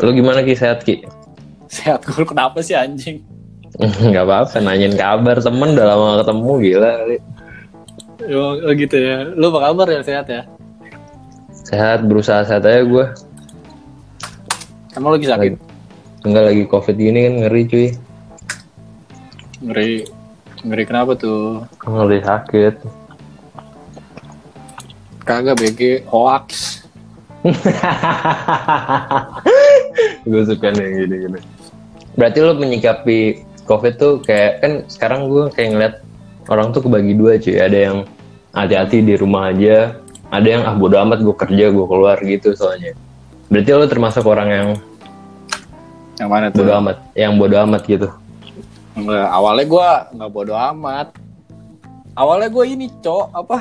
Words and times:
Lu 0.00 0.10
gimana 0.16 0.40
Ki? 0.40 0.56
Sehat 0.56 0.80
Ki? 0.82 1.04
Sehat 1.70 2.02
gue 2.02 2.24
kenapa 2.24 2.58
sih 2.64 2.74
anjing? 2.74 3.22
Gak 4.14 4.26
apa-apa, 4.26 4.58
nanyain 4.58 4.96
kabar 4.98 5.38
temen 5.38 5.72
udah 5.78 5.86
lama 5.86 6.20
ketemu 6.24 6.52
gila 6.58 6.90
kali. 7.00 7.16
Oh, 8.34 8.52
gitu 8.74 8.96
ya. 8.98 9.16
Lu 9.32 9.48
apa 9.54 9.70
kabar 9.70 9.86
ya 9.88 10.00
sehat 10.04 10.26
ya? 10.28 10.42
Sehat, 11.64 12.02
berusaha 12.04 12.42
sehat 12.44 12.66
aja 12.66 12.82
gue. 12.82 13.06
Emang 14.98 15.14
lagi 15.14 15.30
sakit? 15.30 15.54
Enggak 16.26 16.44
lagi 16.52 16.62
covid 16.66 16.96
gini 16.98 17.30
kan 17.30 17.34
ngeri 17.46 17.62
cuy. 17.70 17.88
Ngeri. 19.64 19.92
Ngeri 20.66 20.84
kenapa 20.84 21.16
tuh? 21.16 21.64
Ngeri 21.80 22.20
sakit. 22.20 22.74
Kagak 25.24 25.56
BG 25.62 26.04
hoax. 26.10 26.82
gue 30.24 30.42
suka 30.44 30.68
nih 30.70 31.04
gini-gini. 31.04 31.40
Berarti 32.14 32.38
lo 32.40 32.52
menyikapi 32.54 33.18
covid 33.64 33.94
tuh 33.96 34.12
kayak 34.20 34.52
kan 34.60 34.72
sekarang 34.86 35.30
gue 35.30 35.48
kayak 35.52 35.68
ngeliat 35.72 35.94
orang 36.48 36.72
tuh 36.72 36.82
kebagi 36.84 37.14
dua 37.14 37.38
cuy. 37.38 37.56
Ada 37.56 37.78
yang 37.90 37.96
hati-hati 38.50 38.98
di 39.00 39.14
rumah 39.14 39.50
aja. 39.50 39.96
Ada 40.30 40.46
yang 40.46 40.62
ah 40.62 40.74
bodo 40.74 40.94
amat 41.00 41.22
gue 41.22 41.34
kerja 41.34 41.70
gue 41.70 41.86
keluar 41.86 42.16
gitu 42.22 42.54
soalnya. 42.54 42.94
Berarti 43.50 43.70
lo 43.72 43.86
termasuk 43.86 44.24
orang 44.26 44.48
yang 44.48 44.68
Yang 46.16 46.28
mana 46.28 46.46
tuh? 46.52 46.62
bodo 46.62 46.72
amat, 46.78 46.96
yang 47.16 47.32
bodo 47.34 47.56
amat 47.64 47.82
gitu. 47.88 48.08
Enggak, 48.92 49.26
awalnya 49.26 49.64
gua 49.64 49.88
nggak 50.12 50.30
bodo 50.30 50.52
amat. 50.52 51.08
Awalnya 52.12 52.48
gua 52.52 52.64
ini, 52.68 52.92
Cok, 53.00 53.26
apa? 53.32 53.58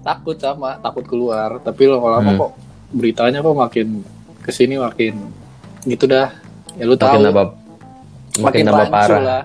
Takut 0.00 0.38
sama, 0.38 0.78
takut 0.78 1.02
keluar. 1.02 1.58
Tapi 1.58 1.82
lama-lama 1.90 2.30
Hmm. 2.30 2.38
kok 2.38 2.52
beritanya 2.94 3.42
kok 3.42 3.58
makin 3.58 4.06
ke 4.46 4.54
sini 4.54 4.78
makin 4.78 5.18
gitu 5.82 6.06
dah. 6.06 6.30
Ya 6.78 6.86
lu 6.86 6.94
tahu. 6.94 7.18
Makin 7.18 7.30
apa? 7.34 7.44
Makin 8.38 8.62
nambah 8.62 8.88
parah. 8.88 9.20
lah. 9.20 9.42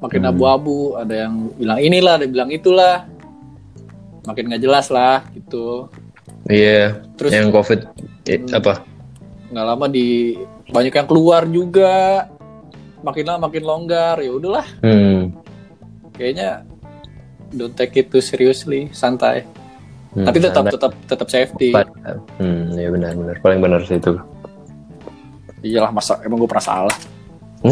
Makin 0.00 0.20
Hmm. 0.24 0.30
abu-abu. 0.32 0.96
Ada 0.96 1.28
yang 1.28 1.34
bilang 1.54 1.78
inilah, 1.78 2.12
ada 2.16 2.24
yang 2.24 2.32
bilang 2.32 2.50
itulah. 2.50 2.96
Makin 4.24 4.42
nggak 4.48 4.62
jelas 4.62 4.86
lah, 4.88 5.24
gitu. 5.32 5.88
Iya. 6.48 7.04
Terus 7.20 7.30
yang 7.32 7.52
covid 7.52 7.84
eh, 8.24 8.40
Hmm. 8.40 8.56
apa? 8.56 8.74
nggak 9.50 9.66
lama 9.66 9.86
di 9.90 10.38
banyak 10.70 10.94
yang 10.94 11.08
keluar 11.10 11.42
juga. 11.44 12.24
Makin 13.02 13.24
lama 13.26 13.50
makin 13.50 13.62
longgar. 13.62 14.16
Ya 14.18 14.30
udahlah. 14.32 14.66
Hmm. 14.80 15.36
kayaknya 16.10 16.68
don't 17.50 17.72
take 17.72 17.96
it 17.96 18.12
too 18.12 18.20
seriously 18.20 18.92
santai 18.92 19.48
Hmm, 20.10 20.26
tapi 20.26 20.38
tetap 20.38 20.64
santai. 20.64 20.72
tetap 20.74 20.92
tetap 21.06 21.28
safety 21.28 21.70
Hmm, 22.36 22.74
ya 22.74 22.88
benar-benar. 22.88 23.38
Paling 23.38 23.60
benar 23.60 23.80
sih 23.84 23.96
itu. 23.96 24.18
iyalah 25.60 25.90
masa 25.90 26.16
emang 26.20 26.40
gue 26.40 26.48
pernah 26.48 26.64
salah 26.64 26.96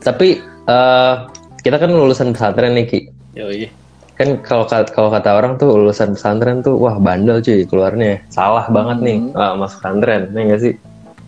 Tapi 0.00 0.28
eh 0.64 1.14
kita 1.60 1.76
kan 1.76 1.90
lulusan 1.90 2.32
pesantren 2.32 2.72
nih 2.72 2.86
Ki. 2.86 3.00
yoi 3.34 3.68
Kan 4.14 4.40
kalau 4.40 4.64
ka- 4.64 4.88
kalau 4.88 5.08
kata 5.08 5.30
orang 5.32 5.54
tuh 5.54 5.70
lulusan 5.70 6.10
pesantren 6.12 6.58
tuh 6.58 6.74
wah 6.74 6.98
bandel 6.98 7.38
cuy 7.38 7.62
keluarnya. 7.62 8.18
Salah 8.28 8.66
banget 8.66 8.98
nih 9.00 9.18
Hmm. 9.22 9.36
ah, 9.36 9.54
masuk 9.54 9.78
pesantren. 9.78 10.22
Nih 10.32 10.42
enggak 10.44 10.60
sih? 10.60 10.74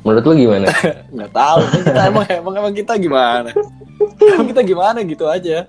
Menurut 0.01 0.25
lu 0.25 0.35
gimana? 0.35 0.67
nggak 1.15 1.31
tahu 1.31 1.61
kita 1.77 2.01
emang 2.09 2.27
emang 2.33 2.55
emang 2.57 2.75
kita 2.75 2.93
gimana 2.97 3.51
emang 4.33 4.49
kita 4.49 4.63
gimana 4.65 4.99
gitu 5.05 5.29
aja 5.29 5.69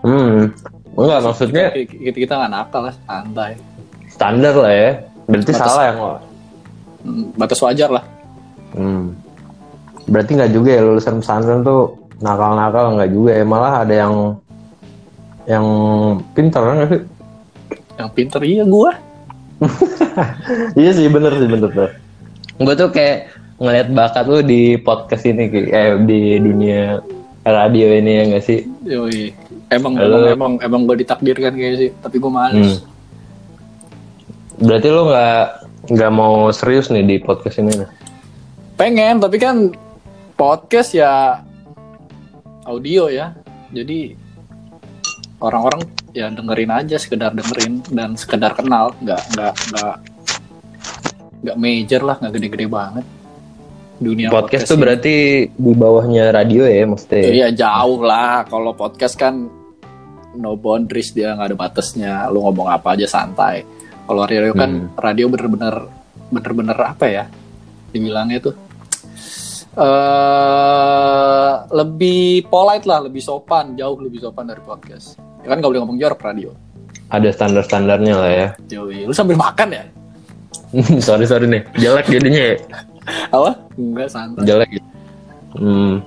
hmm. 0.00 0.52
Enggak 1.00 1.20
maksudnya 1.22 1.66
kita 1.72 1.96
kita, 1.96 2.16
kita 2.20 2.32
nggak 2.36 2.52
nakal 2.52 2.80
lah 2.84 2.94
santai 3.00 3.52
standar 4.06 4.52
lah 4.54 4.68
ya. 4.70 4.90
Berarti 5.24 5.50
Batas- 5.50 5.62
salah 5.64 5.84
yang 5.86 5.98
Hmm, 7.00 7.32
batas 7.32 7.56
wajar 7.58 7.88
lah 7.88 8.04
Hmm. 8.70 9.16
Berarti 10.04 10.36
nggak 10.36 10.52
juga 10.52 10.70
ya 10.70 10.82
lulusan 10.82 11.18
pesantren 11.18 11.62
tuh 11.62 11.96
nakal-nakal 12.20 12.92
nggak 12.94 13.10
juga 13.10 13.30
ya 13.32 13.44
malah 13.44 13.80
ada 13.80 13.94
yang 13.96 14.14
yang 15.46 15.66
pintar 16.30 16.60
nggak 16.60 16.88
sih? 16.90 17.02
yang 17.96 18.10
pinter 18.10 18.40
iya 18.40 18.62
gua 18.62 18.92
iya 20.76 20.90
sih 20.90 21.06
bener 21.06 21.32
sih 21.34 21.48
bener 21.48 21.68
tuh. 21.70 21.90
Gue 22.58 22.74
tuh 22.74 22.88
kayak 22.88 23.28
ngeliat 23.56 23.88
bakat 23.90 24.24
lu 24.24 24.40
di 24.40 24.60
podcast 24.76 25.24
ini 25.24 25.48
Ki. 25.48 25.60
eh 25.68 25.96
di 25.98 26.20
dunia 26.36 27.00
radio 27.42 27.88
ini 27.90 28.10
ya 28.10 28.22
nggak 28.26 28.44
sih? 28.44 28.60
yoi 28.82 29.32
emang 29.70 29.94
Halo. 29.96 30.06
emang 30.06 30.22
emang 30.34 30.52
emang 30.60 30.80
gue 30.86 30.96
ditakdirkan 31.06 31.54
kayaknya 31.54 31.78
sih 31.78 31.90
tapi 32.02 32.16
gue 32.18 32.32
males 32.32 32.82
Hmm. 32.82 32.88
Berarti 34.60 34.92
lu 34.92 35.08
nggak 35.08 35.44
nggak 35.88 36.12
mau 36.12 36.52
serius 36.52 36.92
nih 36.92 37.00
di 37.00 37.16
podcast 37.16 37.64
ini? 37.64 37.72
Pengen 38.76 39.16
tapi 39.16 39.40
kan 39.40 39.72
podcast 40.36 40.92
ya 40.92 41.40
audio 42.68 43.08
ya 43.08 43.32
jadi 43.72 44.12
orang-orang 45.40 45.88
ya 46.12 46.28
dengerin 46.28 46.72
aja 46.72 46.96
sekedar 47.00 47.32
dengerin 47.32 47.80
dan 47.88 48.14
sekedar 48.20 48.52
kenal 48.52 48.92
nggak 49.00 49.20
nggak 49.32 49.54
nggak 49.72 49.94
nggak 51.40 51.56
major 51.56 52.00
lah 52.04 52.16
nggak 52.20 52.32
gede-gede 52.36 52.66
banget 52.68 53.04
dunia 54.00 54.28
podcast 54.32 54.68
tuh 54.68 54.76
ini. 54.76 54.82
berarti 54.84 55.14
di 55.52 55.72
bawahnya 55.76 56.32
radio 56.32 56.64
ya 56.64 56.84
maksudnya? 56.88 57.24
iya 57.28 57.48
jauh 57.52 58.00
lah 58.00 58.44
kalau 58.48 58.72
podcast 58.72 59.16
kan 59.16 59.48
no 60.32 60.54
boundaries 60.54 61.10
dia 61.10 61.32
nggak 61.32 61.48
ada 61.48 61.58
batasnya 61.58 62.12
lu 62.28 62.40
ngomong 62.40 62.66
apa 62.66 62.94
aja 62.94 63.06
santai 63.06 63.66
kalau 64.04 64.22
radio 64.22 64.52
kan 64.52 64.70
Hmm. 64.70 64.90
radio 64.96 65.26
bener-bener 65.26 65.74
bener-bener 66.28 66.76
apa 66.76 67.04
ya 67.04 67.24
dibilangnya 67.88 68.38
tuh 68.40 68.54
eh 69.72 71.52
lebih 71.70 72.22
polite 72.46 72.84
lah 72.84 73.00
lebih 73.00 73.18
sopan 73.18 73.74
jauh 73.74 73.96
lebih 73.96 74.20
sopan 74.20 74.44
dari 74.44 74.60
podcast 74.60 75.14
ya 75.40 75.48
kan 75.48 75.58
nggak 75.58 75.70
boleh 75.70 75.80
ngomong 75.80 75.98
jorok 75.98 76.20
radio 76.20 76.50
Ada 77.08 77.34
standar-standarnya 77.34 78.14
lah 78.14 78.30
ya. 78.30 78.48
Yoi. 78.70 79.02
lu 79.02 79.10
sambil 79.10 79.34
makan 79.34 79.68
ya 79.72 79.82
sorry 81.02 81.26
sorry 81.26 81.46
nih 81.46 81.62
jelek 81.74 82.06
jadinya 82.06 82.42
ya. 82.44 82.56
apa 83.30 83.50
enggak 83.74 84.08
santai 84.08 84.46
jelek. 84.46 84.70
Hmm. 85.52 85.98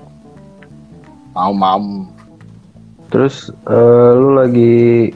mau 1.34 1.52
mau 1.52 1.80
Terus 3.14 3.36
eh, 3.64 3.78
lu 4.12 4.34
lagi 4.34 5.14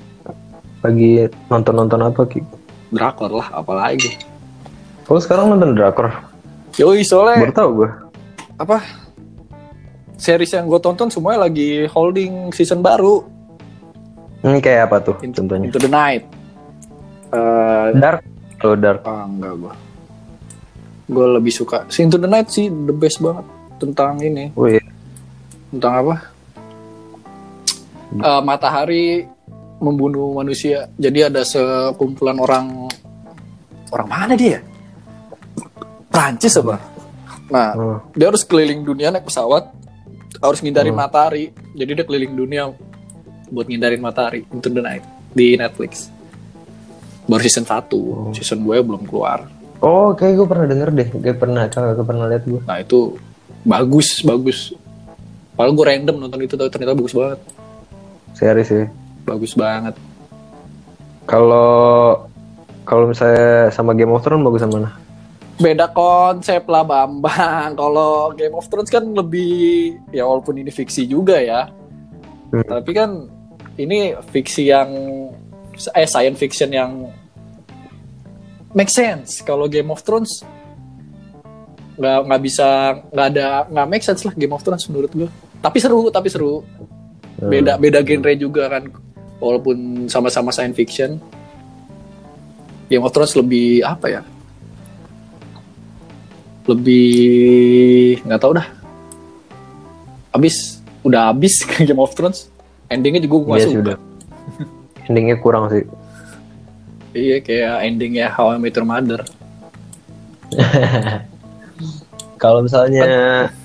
lagi 0.79 1.09
nonton-nonton 1.47 2.01
apa 2.03 2.21
Ki? 2.23 2.39
drakor 2.87 3.27
lah 3.33 3.51
apalagi 3.51 4.15
Oh 5.05 5.17
sekarang 5.17 5.49
nonton 5.49 5.73
drakor? 5.73 6.07
yoi 6.73 7.01
soalnya 7.01 7.41
Baru 7.41 7.53
tau 7.53 7.69
gue. 7.73 7.89
apa 8.55 8.77
series 10.15 10.49
yang 10.49 10.65
gue 10.65 10.77
tonton 10.77 11.09
semuanya 11.09 11.43
lagi 11.43 11.83
holding 11.87 12.49
season 12.51 12.79
baru 12.79 13.25
Ini 14.39 14.57
kayak 14.57 14.87
apa 14.87 14.97
tuh 15.03 15.15
Into, 15.19 15.41
contohnya? 15.41 15.67
Into 15.67 15.79
the 15.79 15.89
Night 15.89 16.23
Eh, 17.27 17.87
Dark. 17.93 18.23
Oh 18.59 18.73
dark. 18.73 19.01
ah, 19.03 19.25
enggak 19.25 19.53
gue 19.57 19.73
gue 21.09 21.27
lebih 21.33 21.51
suka 21.51 21.83
si 21.87 22.01
Into 22.01 22.15
the 22.15 22.25
Night 22.25 22.47
sih 22.47 22.69
the 22.69 22.91
best 22.91 23.19
banget 23.19 23.43
tentang 23.75 24.17
ini 24.19 24.53
Oh 24.53 24.65
iya. 24.65 24.79
tentang 25.69 25.93
apa 26.05 26.15
Eh, 28.07 28.41
matahari 28.41 29.27
membunuh 29.77 30.31
manusia. 30.33 30.87
Jadi 30.95 31.27
ada 31.27 31.43
sekumpulan 31.43 32.39
orang 32.39 32.87
orang 33.91 34.07
mana 34.07 34.33
dia? 34.33 34.63
Prancis 36.07 36.55
apa? 36.57 36.79
Nah 37.51 37.69
Oh. 37.75 37.97
dia 38.15 38.31
harus 38.31 38.47
keliling 38.47 38.81
dunia 38.81 39.11
naik 39.11 39.27
pesawat 39.27 39.69
harus 40.39 40.59
ngindarin 40.63 40.95
Oh. 40.95 40.99
matahari. 40.99 41.51
Jadi 41.75 41.91
dia 41.93 42.05
keliling 42.07 42.33
dunia 42.33 42.71
buat 43.51 43.67
ngindarin 43.67 44.01
matahari 44.01 44.47
Into 44.49 44.71
the 44.71 44.81
Night 44.81 45.03
di 45.35 45.59
Netflix. 45.59 46.09
Baru 47.27 47.43
season 47.43 47.67
1 47.67 48.31
season 48.33 48.63
2 48.63 48.81
belum 48.81 49.03
keluar. 49.03 49.51
Oh 49.83 50.15
kayak 50.15 50.41
gue 50.41 50.47
pernah 50.47 50.65
denger 50.65 50.89
deh. 50.95 51.09
Kayak 51.21 51.37
pernah, 51.37 51.63
gue 51.69 52.05
pernah 52.07 52.25
lihat 52.31 52.43
gue. 52.47 52.61
nah 52.65 52.79
itu 52.81 53.19
bagus 53.61 54.23
bagus. 54.23 54.73
Padahal 55.53 55.75
gue 55.75 55.85
random 55.85 56.15
nonton 56.17 56.39
itu 56.41 56.55
tapi 56.55 56.71
ternyata 56.71 56.95
bagus 56.97 57.13
banget 57.13 57.39
Series 58.37 58.69
sih. 58.69 58.85
bagus 59.23 59.51
banget 59.53 59.97
Kalau 61.25 62.15
kalau 62.85 63.09
misalnya 63.09 63.67
sama 63.67 63.91
Game 63.91 64.13
of 64.13 64.21
Thrones 64.21 64.45
bagus 64.45 64.61
sama 64.61 64.79
mana? 64.79 64.91
beda 65.57 65.89
konsep 65.89 66.69
lah 66.69 66.85
Bambang 66.85 67.73
kalau 67.81 68.29
Game 68.31 68.53
of 68.53 68.69
Thrones 68.69 68.87
kan 68.87 69.01
lebih 69.03 69.97
ya 70.13 70.21
walaupun 70.23 70.53
ini 70.55 70.69
fiksi 70.69 71.03
juga 71.03 71.41
ya 71.41 71.65
Hmm. 72.47 72.63
tapi 72.63 72.95
kan 72.95 73.27
ini 73.75 74.15
fiksi 74.31 74.71
yang 74.71 74.87
eh 75.91 76.07
science 76.07 76.39
fiction 76.39 76.71
yang 76.71 77.11
make 78.71 78.87
sense 78.87 79.43
kalau 79.43 79.67
Game 79.67 79.91
of 79.91 79.99
Thrones 79.99 80.47
nggak 81.99 82.19
nggak 82.23 82.41
bisa 82.41 82.67
nggak 83.11 83.27
ada 83.35 83.47
nggak 83.67 83.87
make 83.91 84.05
sense 84.07 84.23
lah 84.23 84.31
Game 84.31 84.55
of 84.55 84.63
Thrones 84.63 84.87
menurut 84.87 85.11
gue 85.11 85.27
tapi 85.59 85.83
seru 85.83 86.07
tapi 86.07 86.31
seru. 86.31 86.63
Beda 87.37 87.77
beda 87.77 88.01
genre 88.01 88.33
juga 88.33 88.65
kan 88.67 88.89
walaupun 89.37 90.07
sama-sama 90.07 90.49
science 90.49 90.73
fiction. 90.73 91.21
Game 92.87 93.03
of 93.03 93.11
Thrones 93.11 93.35
lebih 93.35 93.83
apa 93.83 94.07
ya? 94.09 94.21
Lebih 96.67 97.07
nggak 98.23 98.39
tahu 98.41 98.53
dah. 98.55 98.67
Abis 100.31 100.79
udah 101.03 101.31
abis 101.31 101.63
Game 101.87 101.99
of 101.99 102.11
Thrones. 102.13 102.47
Endingnya 102.87 103.19
juga 103.19 103.37
gue 103.43 103.55
Iya 103.59 103.65
suka. 103.67 103.75
sudah. 103.75 103.97
Endingnya 105.07 105.35
kurang 105.39 105.67
sih. 105.69 105.83
iya 107.11 107.41
kayak 107.41 107.81
endingnya 107.81 108.29
How 108.29 108.53
I 108.53 108.61
Met 108.61 108.77
Your 108.77 108.85
Mother. 108.85 109.25
Kalau 112.37 112.61
misalnya 112.61 113.03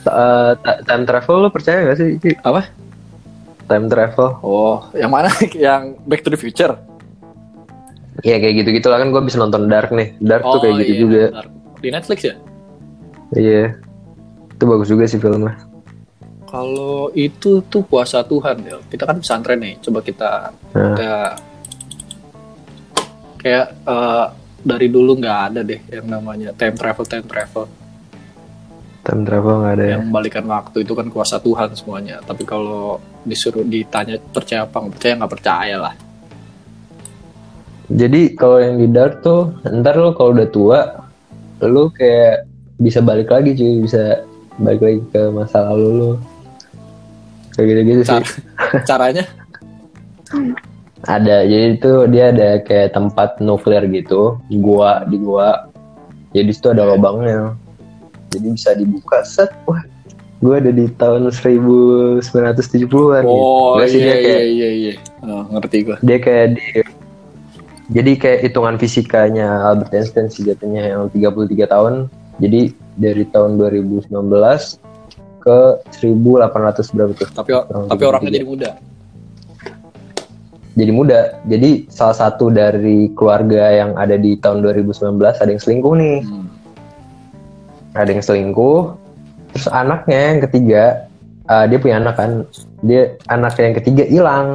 uh, 0.08 0.56
time 0.88 1.04
travel 1.04 1.44
lo 1.44 1.48
percaya 1.52 1.84
gak 1.92 1.98
sih? 2.00 2.16
Apa 2.40 2.72
Time 3.64 3.86
travel? 3.86 4.28
oh 4.40 4.86
yang 4.92 5.08
mana 5.08 5.28
yang 5.56 5.96
Back 6.02 6.22
to 6.22 6.30
the 6.30 6.36
Future 6.36 6.74
Iya 8.20 8.36
kayak 8.38 8.54
gitu-gitu 8.60 8.86
lah 8.86 8.98
kan 8.98 9.08
gue 9.08 9.22
bisa 9.22 9.36
nonton 9.36 9.66
Dark 9.66 9.88
nih. 9.88 10.12
Dark 10.18 10.44
tuh 10.44 10.60
kayak 10.60 10.74
gitu 10.78 10.86
iya, 10.86 11.00
juga. 11.00 11.22
bentar. 11.32 11.46
di 11.78 11.88
Netflix 11.88 12.20
ya 12.22 12.34
Iya. 13.32 13.64
Itu 14.52 14.64
bagus 14.64 14.86
juga 14.86 15.04
sih 15.04 15.16
filmnya. 15.16 15.56
kalau 16.44 17.08
itu 17.12 17.64
tuh 17.64 17.80
kuasa 17.82 18.20
Tuhan 18.20 18.60
ya 18.60 18.76
kita 18.86 19.08
kan 19.08 19.16
pesantren 19.16 19.56
nih 19.56 19.80
coba 19.80 20.00
kita 20.00 20.30
Nah, 20.70 20.92
kita 20.92 21.10
kayak 23.38 23.66
eh, 23.82 24.26
dari 24.60 24.86
dulu 24.86 25.16
nggak 25.16 25.38
ada 25.48 25.60
deh 25.62 25.80
yang 25.88 26.06
namanya 26.06 26.52
time 26.52 26.76
travel 26.76 27.02
time 27.02 27.24
travel 27.24 27.64
time 29.02 29.22
travel 29.24 29.54
nggak 29.58 29.74
ada 29.74 29.84
ya. 29.84 29.92
yang 29.96 30.04
membalikan 30.06 30.44
waktu 30.46 30.84
itu 30.84 30.92
kan 30.92 31.08
kuasa 31.08 31.40
Tuhan 31.40 31.72
semuanya 31.72 32.20
tapi 32.22 32.44
kalau 32.44 33.00
disuruh 33.22 33.62
ditanya 33.66 34.18
percaya 34.32 34.66
apa 34.66 34.76
nggak 34.82 34.92
percaya 34.98 35.12
nggak 35.18 35.32
percaya 35.32 35.76
lah 35.78 35.94
Jadi 37.92 38.32
kalau 38.40 38.56
yang 38.56 38.80
di 38.80 38.88
Dark 38.88 39.20
tuh 39.20 39.52
ntar 39.68 40.00
lo 40.00 40.16
kalau 40.16 40.32
udah 40.32 40.48
tua 40.48 40.80
lo 41.60 41.92
kayak 41.92 42.48
bisa 42.80 43.04
balik 43.04 43.28
lagi 43.28 43.52
cuy 43.52 43.84
bisa 43.84 44.24
balik 44.56 44.80
lagi 44.80 45.00
ke 45.12 45.20
masa 45.28 45.70
lalu 45.70 45.88
lo 45.92 46.10
kayak 47.52 47.66
gitu-gitu 47.68 48.02
sih. 48.02 48.12
Cara, 48.12 48.26
caranya 48.88 49.24
Ada, 51.02 51.44
jadi 51.44 51.66
itu 51.76 51.92
dia 52.14 52.30
ada 52.30 52.62
kayak 52.62 52.94
tempat 52.94 53.42
nuklir 53.42 53.84
gitu, 53.90 54.38
gua 54.62 55.02
di 55.02 55.18
gua. 55.18 55.66
Jadi 56.30 56.50
situ 56.54 56.70
ada 56.70 56.86
lubangnya. 56.86 57.58
Jadi 58.30 58.46
bisa 58.54 58.70
dibuka 58.78 59.20
set, 59.26 59.50
wah. 59.66 59.82
Gua 60.42 60.58
ada 60.58 60.74
di 60.74 60.90
tahun 60.98 61.30
1970-an 61.30 63.22
oh 63.24 63.78
Nggak 63.78 63.88
sih, 63.88 64.02
iya 64.02 64.10
dia 64.10 64.18
iya 64.18 64.26
kayak 64.26 64.42
iya 64.42 64.70
iya 64.74 64.94
Oh, 65.22 65.46
ngerti 65.54 65.76
gua 65.86 65.96
dia 66.02 66.18
kayak 66.18 66.46
di 66.58 66.66
jadi 67.92 68.12
kayak 68.16 68.40
hitungan 68.48 68.80
fisikanya 68.80 69.68
Albert 69.68 69.92
Einstein 69.92 70.32
sih 70.32 70.48
jatuhnya 70.48 70.96
yang 70.96 71.12
33 71.12 71.68
tahun. 71.68 72.08
Jadi 72.40 72.72
dari 72.96 73.28
tahun 73.28 73.60
2019 73.60 74.08
ke 75.44 75.58
1800 76.00 76.94
berapa 76.96 77.12
tuh? 77.12 77.28
tapi 77.36 77.50
tapi 77.92 78.02
orangnya 78.08 78.32
jadi 78.32 78.46
muda 78.48 78.70
jadi 80.72 80.88
muda. 80.88 81.36
Jadi 81.44 81.84
salah 81.92 82.16
satu 82.16 82.48
dari 82.48 83.12
keluarga 83.12 83.68
yang 83.76 83.92
ada 83.92 84.16
di 84.16 84.40
tahun 84.40 84.64
2019 84.64 85.20
ada 85.20 85.50
yang 85.52 85.60
selingkuh 85.60 85.94
nih. 86.00 86.18
Hmm. 86.24 86.48
Ada 87.92 88.10
yang 88.16 88.24
selingkuh. 88.24 88.96
Terus 89.52 89.68
anaknya 89.68 90.18
yang 90.32 90.40
ketiga, 90.48 90.82
eh, 91.48 91.64
dia 91.68 91.78
punya 91.78 91.96
anak 92.00 92.14
kan. 92.16 92.30
Dia 92.82 93.14
anaknya 93.28 93.62
yang 93.68 93.76
ketiga 93.78 94.04
hilang, 94.08 94.48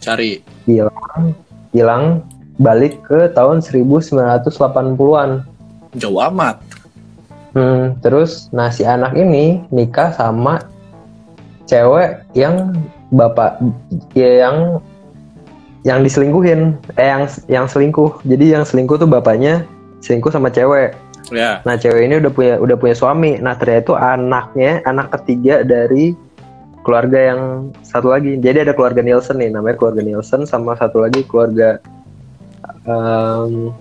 cari. 0.00 0.40
Hilang, 0.64 1.34
hilang 1.74 2.04
balik 2.58 2.98
ke 3.06 3.30
tahun 3.34 3.62
1980-an. 3.62 5.30
jauh 5.96 6.20
amat. 6.20 6.60
Hmm, 7.56 7.96
terus 8.04 8.52
nah 8.52 8.68
si 8.68 8.84
anak 8.84 9.16
ini 9.16 9.64
nikah 9.72 10.12
sama 10.12 10.60
cewek 11.64 12.20
yang 12.36 12.76
bapak 13.08 13.56
ya 14.12 14.46
yang 14.46 14.56
yang 15.82 16.04
diselingkuhin. 16.04 16.76
Eh 17.00 17.08
yang 17.08 17.24
yang 17.48 17.66
selingkuh. 17.66 18.20
Jadi 18.28 18.52
yang 18.52 18.68
selingkuh 18.68 19.00
tuh 19.00 19.08
bapaknya 19.08 19.64
selingkuh 20.04 20.28
sama 20.28 20.52
cewek 20.52 20.92
ya. 21.32 21.60
Nah 21.64 21.74
cewek 21.76 22.02
ini 22.08 22.14
udah 22.20 22.32
punya 22.32 22.54
udah 22.58 22.76
punya 22.76 22.94
suami. 22.96 23.40
Nah 23.40 23.54
ternyata 23.56 23.84
itu 23.84 23.94
anaknya 23.96 24.72
anak 24.84 25.12
ketiga 25.14 25.62
dari 25.64 26.12
keluarga 26.82 27.18
yang 27.34 27.40
satu 27.84 28.08
lagi. 28.12 28.40
Jadi 28.40 28.64
ada 28.64 28.72
keluarga 28.72 29.04
Nielsen 29.04 29.36
nih 29.36 29.52
namanya 29.52 29.76
keluarga 29.76 30.00
Nielsen 30.00 30.48
sama 30.48 30.72
satu 30.80 31.04
lagi 31.04 31.20
keluarga 31.28 31.76
em, 32.88 33.76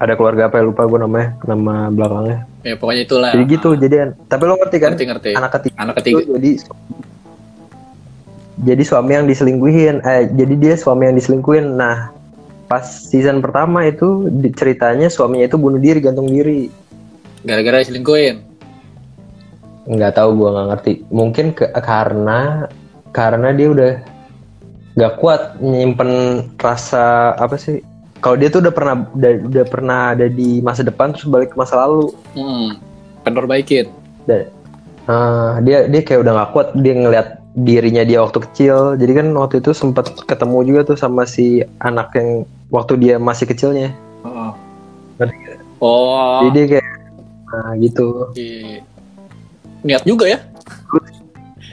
ada 0.00 0.14
keluarga 0.16 0.48
apa 0.48 0.58
ya 0.58 0.64
lupa 0.64 0.88
gue 0.88 0.98
namanya 1.04 1.28
nama 1.44 1.92
belakangnya. 1.92 2.38
Ya 2.64 2.74
pokoknya 2.80 3.02
itulah. 3.04 3.30
Jadi 3.36 3.44
gitu 3.52 3.68
jadi 3.76 3.94
tapi 4.26 4.42
lo 4.48 4.56
ngerti 4.56 4.76
kan? 4.80 4.90
Ngerti 4.96 5.06
ngerti. 5.12 5.30
Anak 5.36 5.52
ketiga 5.60 5.76
anak 5.76 5.94
itu 6.00 6.16
ketiga 6.16 6.22
jadi 6.40 6.50
jadi 8.64 8.82
suami 8.86 9.12
yang 9.12 9.26
diselingkuhin 9.28 9.96
eh 10.06 10.30
jadi 10.32 10.54
dia 10.56 10.74
suami 10.80 11.12
yang 11.12 11.16
diselingkuhin. 11.20 11.76
Nah 11.76 12.14
pas 12.64 12.84
season 12.84 13.44
pertama 13.44 13.84
itu 13.84 14.28
ceritanya 14.56 15.12
suaminya 15.12 15.46
itu 15.46 15.60
bunuh 15.60 15.78
diri 15.78 16.00
gantung 16.00 16.28
diri. 16.28 16.72
Gara-gara 17.44 17.84
diselingkuhin? 17.84 18.40
Nggak 19.84 20.16
tahu 20.16 20.28
gua 20.40 20.48
nggak 20.56 20.68
ngerti. 20.72 20.92
Mungkin 21.12 21.46
ke- 21.52 21.72
karena 21.76 22.70
karena 23.12 23.52
dia 23.52 23.68
udah 23.68 23.92
nggak 24.96 25.14
kuat 25.20 25.60
nyimpen 25.60 26.44
rasa 26.56 27.36
apa 27.36 27.60
sih? 27.60 27.84
Kalau 28.24 28.40
dia 28.40 28.48
tuh 28.48 28.64
udah 28.64 28.72
pernah 28.72 29.04
udah, 29.12 29.32
udah 29.52 29.64
pernah 29.68 30.00
ada 30.16 30.26
di 30.32 30.64
masa 30.64 30.80
depan 30.80 31.12
terus 31.12 31.28
balik 31.28 31.52
ke 31.52 31.56
masa 31.60 31.76
lalu. 31.84 32.08
Hmm. 32.32 32.80
penerbaikin 33.24 33.88
Dan, 34.28 34.52
eh, 35.08 35.52
dia 35.64 35.88
dia 35.88 36.00
kayak 36.04 36.20
udah 36.28 36.32
nggak 36.36 36.50
kuat 36.52 36.68
dia 36.76 36.92
ngelihat 36.92 37.28
dirinya 37.54 38.02
dia 38.02 38.20
waktu 38.20 38.42
kecil. 38.50 38.98
Jadi 38.98 39.12
kan 39.14 39.26
waktu 39.38 39.62
itu 39.62 39.70
sempat 39.70 40.10
ketemu 40.26 40.58
juga 40.66 40.80
tuh 40.94 40.98
sama 40.98 41.22
si 41.24 41.62
anak 41.78 42.14
yang 42.18 42.42
waktu 42.68 42.98
dia 42.98 43.14
masih 43.22 43.46
kecilnya. 43.46 43.94
Oh, 44.26 44.52
oh. 45.80 46.38
Jadi 46.46 46.50
dia 46.54 46.64
kayak 46.78 46.88
nah 47.54 47.72
gitu. 47.78 48.06
Niat 49.86 50.02
juga 50.02 50.26
ya? 50.26 50.38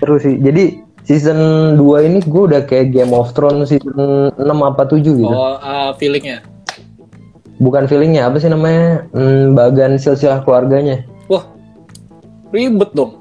Terus 0.02 0.22
sih. 0.22 0.38
Jadi 0.38 0.82
season 1.02 1.40
2 1.78 2.08
ini 2.08 2.20
gue 2.22 2.44
udah 2.54 2.62
kayak 2.70 2.94
Game 2.94 3.14
of 3.18 3.34
Thrones 3.34 3.74
season 3.74 4.30
6 4.38 4.38
apa 4.42 4.86
7 4.86 5.02
gitu. 5.02 5.26
Oh 5.26 5.58
ah, 5.58 5.98
feelingnya? 5.98 6.46
Bukan 7.62 7.90
feelingnya 7.90 8.30
apa 8.30 8.38
sih 8.38 8.50
namanya? 8.50 9.10
Hmm, 9.14 9.58
bagian 9.58 9.98
silsilah 9.98 10.46
keluarganya. 10.46 11.06
Wah 11.30 11.46
ribet 12.52 12.92
dong 12.92 13.21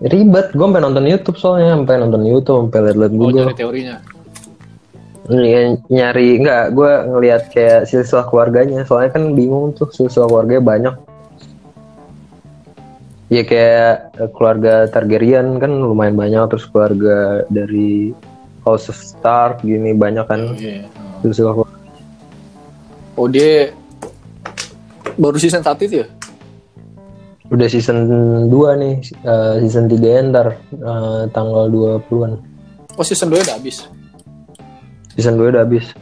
ribet 0.00 0.48
gue 0.50 0.64
sampai 0.64 0.80
nonton 0.80 1.04
YouTube 1.04 1.36
soalnya 1.36 1.76
sampai 1.76 1.96
nonton 2.00 2.22
YouTube 2.24 2.72
sampai 2.72 2.80
liat-liat 2.88 3.12
oh 3.12 3.18
Google. 3.18 3.44
nyari 3.44 3.56
teorinya. 3.56 3.96
Ny- 5.30 5.78
nyari 5.86 6.28
enggak 6.40 6.64
gue 6.72 6.92
ngelihat 7.06 7.42
kayak 7.52 7.80
silsilah 7.84 8.26
keluarganya 8.26 8.82
soalnya 8.82 9.12
kan 9.12 9.36
bingung 9.36 9.76
tuh 9.76 9.92
silsilah 9.92 10.26
keluarganya 10.26 10.64
banyak. 10.64 10.94
Ya 13.30 13.42
kayak 13.46 13.92
eh, 14.18 14.30
keluarga 14.32 14.88
Targaryen 14.88 15.60
kan 15.60 15.70
lumayan 15.70 16.18
banyak 16.18 16.42
terus 16.50 16.66
keluarga 16.66 17.44
dari 17.46 18.10
House 18.64 18.90
of 18.90 18.98
Stark 18.98 19.62
gini 19.62 19.94
banyak 19.94 20.26
kan 20.26 20.56
Iya. 20.56 20.88
silsilah 21.22 21.54
keluarga 21.54 21.78
oh 23.14 23.28
dia 23.28 23.70
baru 25.14 25.36
season 25.36 25.60
satu 25.60 25.84
itu 25.84 26.02
ya 26.02 26.08
udah 27.50 27.66
season 27.66 28.06
2 28.46 28.82
nih 28.82 28.94
eh, 29.26 29.54
season 29.66 29.90
3 29.90 29.98
ya 29.98 30.22
ntar 30.30 30.54
eh, 30.70 31.22
tanggal 31.34 31.66
20-an 31.70 32.50
oh 33.00 33.06
season 33.06 33.32
2 33.32 33.40
udah 33.40 33.56
habis? 33.56 33.88
Season 35.16 35.40
2 35.40 35.56
udah 35.56 35.64
habis. 35.64 35.96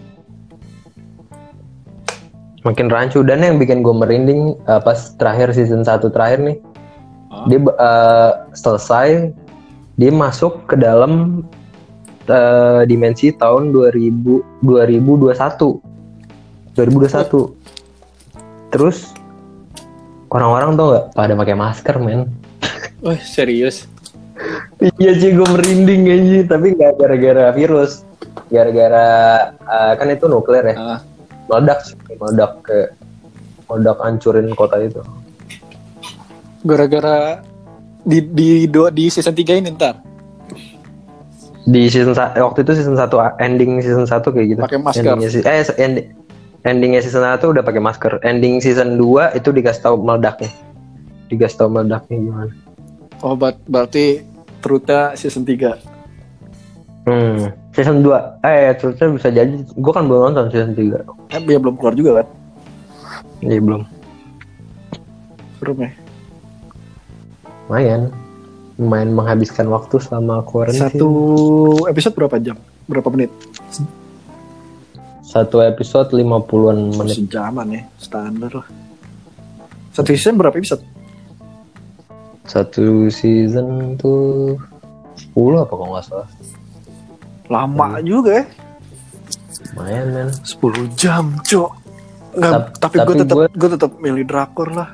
Makin 2.67 2.91
rancu 2.91 3.23
dan 3.23 3.39
yang 3.41 3.63
bikin 3.63 3.87
gue 3.87 3.95
merinding 3.95 4.59
eh, 4.67 4.81
pas 4.83 5.15
terakhir 5.15 5.55
season 5.55 5.87
1 5.87 6.11
terakhir 6.11 6.43
nih 6.43 6.59
Hah? 7.31 7.47
dia 7.47 7.63
eh, 7.63 8.33
selesai 8.53 9.31
dia 9.95 10.11
masuk 10.11 10.67
ke 10.67 10.75
dalam 10.75 11.47
eh, 12.27 12.83
dimensi 12.91 13.31
tahun 13.31 13.71
2000 13.71 14.67
2021 14.67 16.75
2021 16.75 18.75
terus 18.75 19.15
orang-orang 20.33 20.71
tuh 20.77 20.87
nggak? 20.93 21.05
Pada 21.17 21.33
pakai 21.37 21.57
masker 21.57 21.97
men. 22.01 22.21
Oh 22.99 23.15
serius? 23.15 23.87
Iya 24.99 25.15
sih 25.19 25.31
gue 25.35 25.47
merinding 25.47 26.03
aja 26.11 26.59
tapi 26.59 26.75
nggak 26.75 26.99
gara-gara 26.99 27.55
virus. 27.55 28.03
Gara-gara 28.51 29.07
eh, 29.55 29.93
kan 29.95 30.07
itu 30.11 30.27
nuklir 30.27 30.67
ya. 30.67 30.75
Ah, 30.75 30.99
meledak 31.47 31.87
sih, 31.87 31.95
meledak 32.19 32.59
ke 32.67 32.91
meledak 33.71 33.99
hancurin 34.03 34.51
kota 34.59 34.83
itu. 34.83 34.99
Gara-gara 36.67 37.39
di 38.03 38.19
di 38.19 38.49
dua 38.67 38.91
di 38.91 39.07
season 39.07 39.35
3 39.35 39.63
ini 39.63 39.71
ntar? 39.79 40.03
Di 41.63 41.87
season 41.87 42.19
waktu 42.19 42.67
itu 42.67 42.73
season 42.83 42.99
1 42.99 43.15
ending 43.39 43.79
season 43.79 44.11
1 44.11 44.27
kayak 44.27 44.47
gitu. 44.59 44.61
Pakai 44.67 44.81
masker. 44.83 45.07
Endingnya 45.07 45.31
eh 45.47 45.63
ending 45.79 46.07
endingnya 46.69 47.01
season 47.01 47.25
1 47.25 47.41
udah 47.41 47.65
pakai 47.65 47.81
masker. 47.81 48.21
Ending 48.21 48.61
season 48.61 49.01
2 49.01 49.33
itu 49.35 49.49
dikasih 49.49 49.83
tahu 49.83 49.97
meledaknya. 50.05 50.53
Dikasih 51.33 51.57
tahu 51.57 51.69
meledaknya 51.73 52.17
gimana. 52.21 52.53
Oh, 53.25 53.35
ber- 53.35 53.59
berarti 53.67 54.23
truthnya 54.61 55.17
season 55.17 55.43
3. 55.43 55.81
Hmm, 57.09 57.51
season 57.73 58.05
2. 58.05 58.45
Eh, 58.45 58.77
terusnya 58.77 59.09
bisa 59.09 59.29
jadi. 59.33 59.65
Gue 59.65 59.93
kan 59.97 60.05
belum 60.05 60.31
nonton 60.31 60.53
season 60.53 60.77
3. 60.77 61.03
Eh, 61.33 61.41
dia 61.43 61.59
belum 61.59 61.75
keluar 61.81 61.97
juga 61.97 62.11
kan? 62.23 62.27
Iya 63.41 63.61
belum. 63.65 63.83
Serem 65.59 65.79
ya. 65.83 65.91
Lumayan. 67.67 68.03
Lumayan 68.79 69.11
menghabiskan 69.11 69.67
waktu 69.67 69.99
selama 69.99 70.47
quarantine. 70.47 70.87
Satu 70.87 71.11
episode 71.91 72.15
berapa 72.15 72.37
jam? 72.39 72.57
Berapa 72.87 73.11
menit? 73.11 73.31
Satu 75.29 75.61
episode 75.61 76.09
50-an 76.09 76.97
menit. 76.97 77.21
Sejaman 77.21 77.69
ya, 77.69 77.83
standar 78.01 78.65
lah. 78.65 78.67
Satu 79.93 80.17
season 80.17 80.41
berapa 80.41 80.57
episode? 80.57 80.81
Satu 82.49 83.13
season 83.13 84.01
tuh 84.01 84.57
10 85.37 85.61
apa 85.61 85.73
kalau 85.75 85.93
nggak 85.93 86.07
salah. 86.09 86.29
Lama 87.53 88.01
juga 88.01 88.41
ya. 88.41 88.45
Lumayan 89.77 90.07
men. 90.17 90.29
10 90.33 90.97
jam, 90.97 91.25
Cok. 91.45 91.71
Nggak, 92.39 92.53
Tap- 92.53 92.73
tapi 92.81 92.97
gue 92.97 93.05
tapi 93.05 93.21
tetap 93.21 93.37
gua- 93.37 93.53
gue 93.53 93.69
tetap 93.77 93.91
milih 94.01 94.25
drakor 94.25 94.69
lah. 94.73 94.89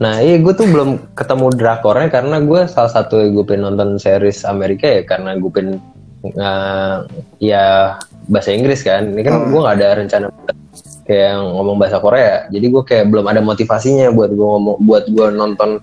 Nah 0.00 0.24
iya 0.24 0.40
gue 0.40 0.54
tuh 0.56 0.64
belum 0.64 1.12
ketemu 1.12 1.52
drakornya 1.52 2.08
karena 2.08 2.40
gue 2.40 2.64
salah 2.64 2.88
satu 2.88 3.20
gue 3.20 3.44
pengen 3.44 3.68
nonton 3.68 4.00
series 4.00 4.48
Amerika 4.48 4.88
ya 4.88 5.04
karena 5.04 5.36
gue 5.36 5.50
pengen 5.52 5.76
uh, 6.40 7.04
ya 7.36 8.00
bahasa 8.30 8.54
Inggris 8.54 8.80
kan. 8.86 9.10
Ini 9.10 9.20
kan 9.26 9.34
Hmm. 9.36 9.50
gue 9.50 9.60
nggak 9.60 9.76
ada 9.76 9.88
rencana 9.98 10.26
kayak 11.04 11.26
yang 11.34 11.42
ngomong 11.58 11.76
bahasa 11.76 11.98
Korea. 11.98 12.46
Jadi 12.48 12.66
gue 12.70 12.82
kayak 12.86 13.04
belum 13.10 13.26
ada 13.26 13.42
motivasinya 13.42 14.14
buat 14.14 14.30
gue 14.30 14.46
ngomong 14.46 14.76
buat 14.86 15.04
gue 15.10 15.26
nonton 15.34 15.82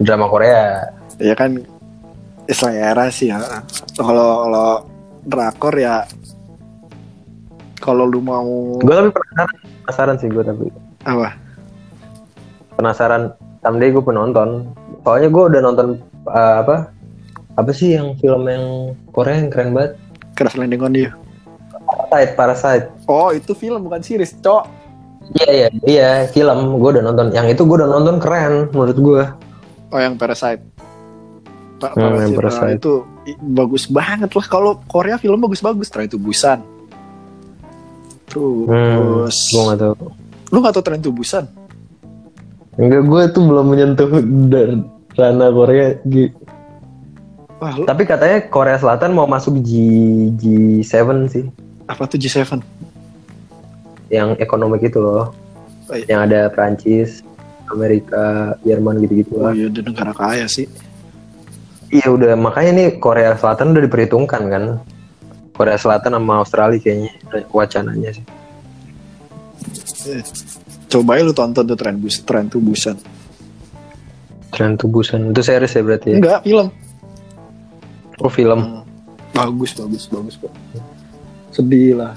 drama 0.00 0.26
Korea. 0.32 0.88
Ya 1.20 1.36
kan 1.36 1.60
selera 2.48 3.12
sih 3.12 3.28
ya. 3.28 3.38
Kalau 4.00 4.48
kalau 4.48 4.68
drakor 5.28 5.74
ya 5.76 6.08
kalau 7.76 8.08
lu 8.08 8.24
mau 8.24 8.80
Gue 8.80 8.94
tapi 8.96 9.10
penasaran, 9.12 9.56
penasaran 9.84 10.16
sih 10.16 10.28
gue 10.32 10.42
tapi 10.42 10.66
apa? 11.04 11.36
penasaran 12.76 13.32
someday 13.60 13.88
gue 13.92 14.04
penonton. 14.04 14.68
Soalnya 15.04 15.28
gue 15.32 15.44
udah 15.52 15.60
nonton 15.64 15.88
uh, 16.28 16.60
apa 16.64 16.76
apa 17.56 17.70
sih 17.72 17.96
yang 17.96 18.12
film 18.20 18.44
yang 18.48 18.92
Korea 19.16 19.40
yang 19.40 19.48
keren 19.48 19.72
banget. 19.72 19.92
Crash 20.36 20.60
Landing 20.60 20.84
on 20.84 20.92
You. 20.92 21.25
Parasite, 22.06 22.32
Parasite. 22.34 22.84
Oh, 23.04 23.30
itu 23.30 23.52
film 23.52 23.82
bukan 23.82 24.00
series, 24.00 24.34
Cok. 24.36 24.64
Iya 25.36 25.50
iya 25.50 25.68
iya 25.84 26.10
film 26.28 26.78
gue 26.78 26.90
udah 26.92 27.04
nonton. 27.04 27.30
Yang 27.30 27.46
itu 27.52 27.62
gue 27.64 27.76
udah 27.76 27.90
nonton 27.90 28.16
keren 28.16 28.70
menurut 28.70 28.94
gue. 28.96 29.22
Oh, 29.88 29.98
yang 29.98 30.14
Parasite. 30.14 30.62
Pa- 31.76 31.92
Hmm, 31.92 32.14
yang 32.14 32.30
Parasite, 32.30 32.38
Parasite. 32.38 32.78
itu 32.78 32.92
i- 33.26 33.40
bagus 33.44 33.84
banget 33.86 34.30
lah 34.30 34.46
kalau 34.46 34.78
Korea 34.84 35.16
film 35.16 35.38
bagus-bagus. 35.40 35.88
Terakhir 35.88 36.08
itu 36.08 36.20
Busan. 36.20 36.62
Hmm, 38.28 38.28
Terus 38.28 39.36
gue 39.48 39.62
nggak 39.64 39.80
tahu. 39.80 39.94
lu 40.46 40.58
gak 40.60 40.72
tau 40.72 40.84
Tren 40.84 41.00
to 41.00 41.10
Busan? 41.10 41.44
Enggak 42.76 43.02
gue 43.02 43.22
tuh 43.32 43.42
belum 43.42 43.66
menyentuh 43.66 44.08
dan 44.46 44.84
ranah 45.12 45.50
Korea. 45.50 45.96
Gi. 46.04 46.30
Wah, 47.56 47.72
lu, 47.74 47.82
Tapi 47.82 48.02
katanya 48.04 48.44
Korea 48.44 48.76
Selatan 48.76 49.10
mau 49.10 49.24
masuk 49.24 49.58
G 49.58 49.70
G7 50.36 50.94
sih. 51.26 51.44
Apa 51.86 52.02
tuh 52.10 52.18
G7? 52.18 52.58
Yang 54.10 54.28
ekonomi 54.38 54.78
itu 54.78 54.98
loh. 54.98 55.34
Oh, 55.86 55.94
iya. 55.94 56.06
Yang 56.10 56.20
ada 56.30 56.40
Prancis, 56.50 57.10
Amerika, 57.70 58.54
Jerman 58.66 59.02
gitu-gitu 59.02 59.38
Oh 59.38 59.50
lah. 59.50 59.52
iya, 59.54 59.70
dia 59.70 59.82
negara 59.82 60.10
kaya 60.14 60.46
sih. 60.50 60.66
Iya 61.86 62.10
udah 62.10 62.34
makanya 62.34 62.70
nih 62.74 62.88
Korea 62.98 63.38
Selatan 63.38 63.70
udah 63.70 63.82
diperhitungkan 63.86 64.42
kan. 64.50 64.64
Korea 65.54 65.78
Selatan 65.78 66.18
sama 66.18 66.42
Australia 66.42 66.82
kayaknya 66.82 67.10
wacananya 67.54 68.10
sih. 68.12 68.24
Coba 70.86 71.18
lu 71.22 71.34
tonton 71.34 71.66
tuh 71.66 71.78
Tren, 71.78 71.98
Bus 71.98 72.22
Tren 72.26 72.50
to 72.50 72.58
Busan. 72.58 72.98
Tren 74.50 74.74
to 74.78 74.86
Busan 74.90 75.30
itu 75.30 75.42
series 75.42 75.74
ya 75.74 75.82
berarti 75.82 76.06
ya? 76.14 76.16
Enggak, 76.18 76.40
film. 76.42 76.66
Oh 78.22 78.30
film. 78.30 78.60
Hmm. 78.62 78.82
Bagus, 79.34 79.76
bagus, 79.76 80.08
bagus 80.08 80.34
kok. 80.40 80.52
Sedih 81.56 81.96
lah. 81.96 82.12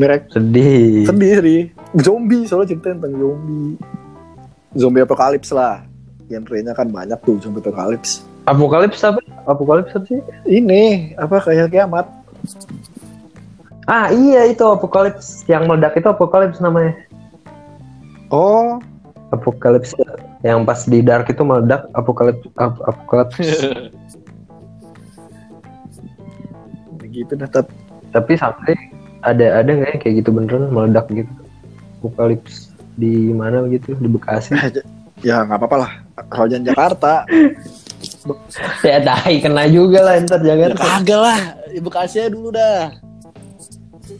Merek 0.00 0.32
Sedih. 0.32 1.04
sedih 1.04 1.32
sedih. 1.36 1.62
Zombie, 2.00 2.48
soalnya 2.48 2.72
cerita 2.72 2.96
tentang 2.96 3.12
zombie. 3.12 3.76
Zombie 4.72 5.04
apokalips 5.04 5.52
lah. 5.52 5.84
Genre-nya 6.32 6.72
kan 6.72 6.88
banyak 6.88 7.20
tuh 7.20 7.36
zombie 7.44 7.60
apokalips. 7.60 8.24
Apokalips 8.48 9.04
apa? 9.04 9.20
Apokalips 9.44 9.92
apa 9.92 10.06
sih? 10.08 10.20
Ini 10.48 11.12
apa 11.20 11.44
kayak 11.44 11.76
kiamat? 11.76 12.08
Ah 13.84 14.08
iya 14.08 14.48
itu 14.48 14.64
apokalips 14.64 15.44
yang 15.44 15.68
meledak 15.68 15.92
itu 16.00 16.08
apokalips 16.08 16.56
namanya. 16.64 16.96
Oh, 18.32 18.80
Apokalips 19.30 19.94
yang 20.42 20.64
pas 20.66 20.82
di 20.88 21.04
dark 21.04 21.28
itu 21.28 21.42
meledak 21.44 21.86
apokalips 21.92 22.48
ap 22.56 22.80
apokalips. 22.82 23.36
gitu 27.10 27.34
dah 27.34 27.50
tet. 27.50 27.66
Tapi 28.10 28.32
sampai 28.34 28.74
ada 29.20 29.60
ada 29.62 29.70
nggak 29.70 29.90
ya 29.94 29.98
kayak 30.00 30.14
gitu 30.24 30.30
beneran 30.34 30.70
meledak 30.72 31.06
gitu? 31.10 31.32
Apokalips 32.00 32.72
di 32.96 33.30
mana 33.32 33.64
gitu 33.68 33.94
di 33.96 34.08
Bekasi? 34.08 34.56
ya 35.28 35.44
nggak 35.44 35.58
apa-apa 35.60 35.76
lah. 35.76 35.92
Kalau 36.28 36.46
jangan 36.48 36.66
Jakarta, 36.72 37.12
ya 38.88 38.98
tahi 39.00 39.40
kena 39.40 39.68
juga 39.68 40.00
lah 40.04 40.14
ntar 40.24 40.40
ya 40.40 40.56
jangan. 40.56 40.70
kagak 40.76 41.20
lah. 41.20 41.40
Di 41.70 41.80
Bekasi 41.80 42.14
aja 42.24 42.30
dulu 42.32 42.48
dah. 42.50 42.92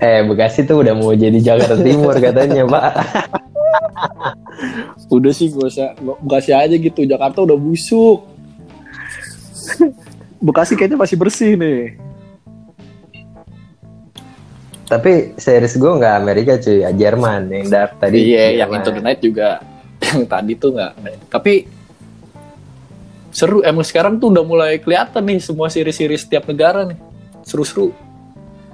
Eh 0.01 0.23
Bekasi 0.25 0.65
tuh 0.69 0.87
udah 0.87 0.95
mau 0.95 1.13
jadi 1.13 1.37
Jakarta 1.41 1.77
Timur 1.81 2.15
katanya 2.17 2.65
Pak. 2.69 2.93
Udah 5.11 5.33
sih 5.35 5.51
gak 5.51 5.67
usah 5.67 5.89
Bekasi 6.23 6.55
aja 6.55 6.75
gitu. 6.77 7.03
Jakarta 7.03 7.43
udah 7.43 7.59
busuk. 7.59 8.23
Bekasi 10.39 10.79
kayaknya 10.79 10.97
masih 11.01 11.17
bersih 11.19 11.53
nih. 11.59 11.99
Tapi 14.91 15.13
series 15.37 15.71
gue 15.73 15.93
nggak 15.95 16.15
Amerika 16.17 16.59
cuy, 16.59 16.83
ya 16.83 16.91
Jerman 16.91 17.47
yang 17.47 17.67
dark 17.69 17.97
tadi. 17.97 18.27
Iya, 18.29 18.59
yang. 18.59 18.75
Into 18.75 18.91
the 18.91 18.99
Night 19.01 19.21
juga 19.21 19.63
yang 20.05 20.27
tadi 20.27 20.53
tuh 20.55 20.75
nggak. 20.75 20.93
Tapi 21.31 21.53
seru. 23.31 23.63
Emang 23.63 23.83
sekarang 23.83 24.19
tuh 24.19 24.29
udah 24.29 24.43
mulai 24.43 24.73
kelihatan 24.77 25.23
nih 25.23 25.39
semua 25.39 25.71
siri-siri 25.71 26.15
setiap 26.15 26.45
negara 26.45 26.83
nih. 26.85 26.99
Seru-seru. 27.41 27.95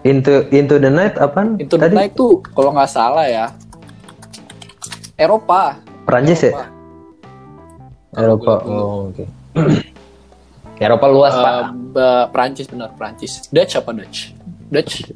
Into 0.03 0.49
Into 0.49 0.79
the 0.79 0.89
Night 0.89 1.15
apaan? 1.17 1.59
Into 1.59 1.77
the 1.77 1.85
tadi? 1.85 1.95
Night 1.95 2.13
tuh 2.15 2.41
kalau 2.49 2.73
nggak 2.73 2.89
salah 2.89 3.27
ya. 3.27 3.53
Eropa. 5.15 5.77
Perancis 6.03 6.41
ya? 6.45 6.65
Eropa. 8.15 8.53
Gua- 8.57 8.63
gua- 8.63 8.81
Oh, 8.81 9.01
oke. 9.11 9.25
Eropa 10.79 11.07
luas, 11.07 11.33
Eh, 11.33 11.41
Pak. 11.41 11.61
ba- 11.91 12.27
Perancis 12.29 12.67
benar 12.67 12.93
Perancis. 12.93 13.49
Dutch 13.49 13.75
apa 13.75 13.93
Dutch? 13.93 14.33
Dutch. 14.69 15.09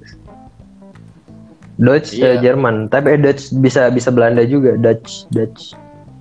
Dutch 1.80 2.12
iya. 2.12 2.37
eh, 2.37 2.44
Jerman, 2.44 2.92
tapi 2.92 3.16
eh, 3.16 3.20
Dutch 3.20 3.56
bisa 3.56 3.88
bisa 3.88 4.12
Belanda 4.12 4.44
juga, 4.44 4.76
Dutch, 4.76 5.25
Dutch. 5.32 5.72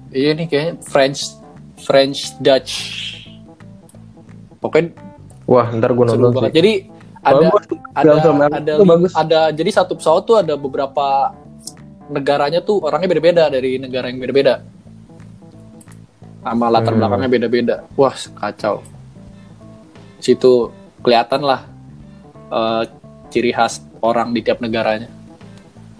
Iya 0.09 0.31
nih 0.33 0.47
kayaknya 0.47 0.73
French 0.81 1.35
French 1.77 2.33
Dutch. 2.39 2.71
Pokoknya 4.57 4.95
Wah, 5.43 5.67
ntar 5.75 5.91
gue 5.91 6.05
nonton 6.05 6.31
banget. 6.31 6.49
sih. 6.49 6.55
Jadi 6.55 6.73
ada 7.19 7.45
Bagus. 7.51 7.65
ada 7.91 8.11
ada 8.55 8.71
tuh 8.77 8.85
bagus. 8.87 9.11
ada 9.11 9.39
jadi 9.51 9.69
satu 9.75 9.93
pesawat 9.99 10.23
tuh 10.23 10.37
ada 10.39 10.53
beberapa 10.55 11.35
negaranya 12.07 12.63
tuh 12.63 12.79
orangnya 12.79 13.11
beda-beda 13.11 13.43
dari 13.51 13.75
negara 13.75 14.07
yang 14.07 14.23
beda-beda. 14.23 14.63
Sama 16.39 16.71
latar 16.71 16.95
Hmm. 16.95 17.03
belakangnya 17.03 17.29
beda-beda. 17.29 17.75
Wah, 17.99 18.15
kacau. 18.15 18.79
Situ 20.23 20.71
kelihatan 21.03 21.43
lah 21.43 21.67
eh, 22.49 22.83
ciri 23.29 23.51
khas 23.51 23.83
orang 23.99 24.31
di 24.31 24.39
tiap 24.39 24.63
negaranya. 24.63 25.11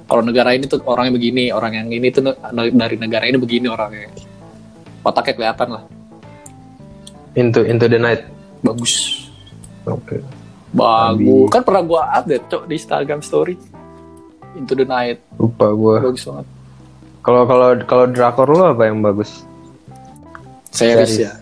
Kalau 0.10 0.26
negara 0.26 0.58
ini 0.58 0.66
tuh 0.66 0.82
orangnya 0.90 1.14
begini, 1.14 1.54
orang 1.54 1.78
yang 1.78 1.88
ini 1.94 2.10
tuh 2.10 2.34
dari 2.74 2.98
negara 2.98 3.30
ini 3.30 3.38
begini 3.38 3.70
orangnya. 3.70 4.10
Otaknya 5.06 5.34
kelihatan 5.38 5.68
lah. 5.78 5.84
Into 7.38 7.62
Into 7.62 7.86
the 7.86 8.02
Night. 8.02 8.26
Bagus. 8.66 9.30
Oke. 9.86 10.18
Bagus. 10.74 11.14
Habis. 11.14 11.54
Kan 11.54 11.62
pernah 11.62 11.84
gua 11.86 12.02
update, 12.18 12.46
Cok, 12.50 12.64
di 12.66 12.74
Instagram 12.74 13.22
story. 13.22 13.56
Into 14.58 14.74
the 14.74 14.90
Night. 14.90 15.22
Lupa 15.38 15.70
gue. 15.70 15.98
Bagus 16.02 16.26
banget. 16.26 16.48
Kalau 17.22 17.44
kalau 17.46 17.70
kalau 17.86 18.06
drakor 18.10 18.48
lu 18.50 18.66
apa 18.66 18.90
yang 18.90 19.06
bagus? 19.06 19.46
Series 20.74 21.14
Series. 21.14 21.30
ya. 21.30 21.34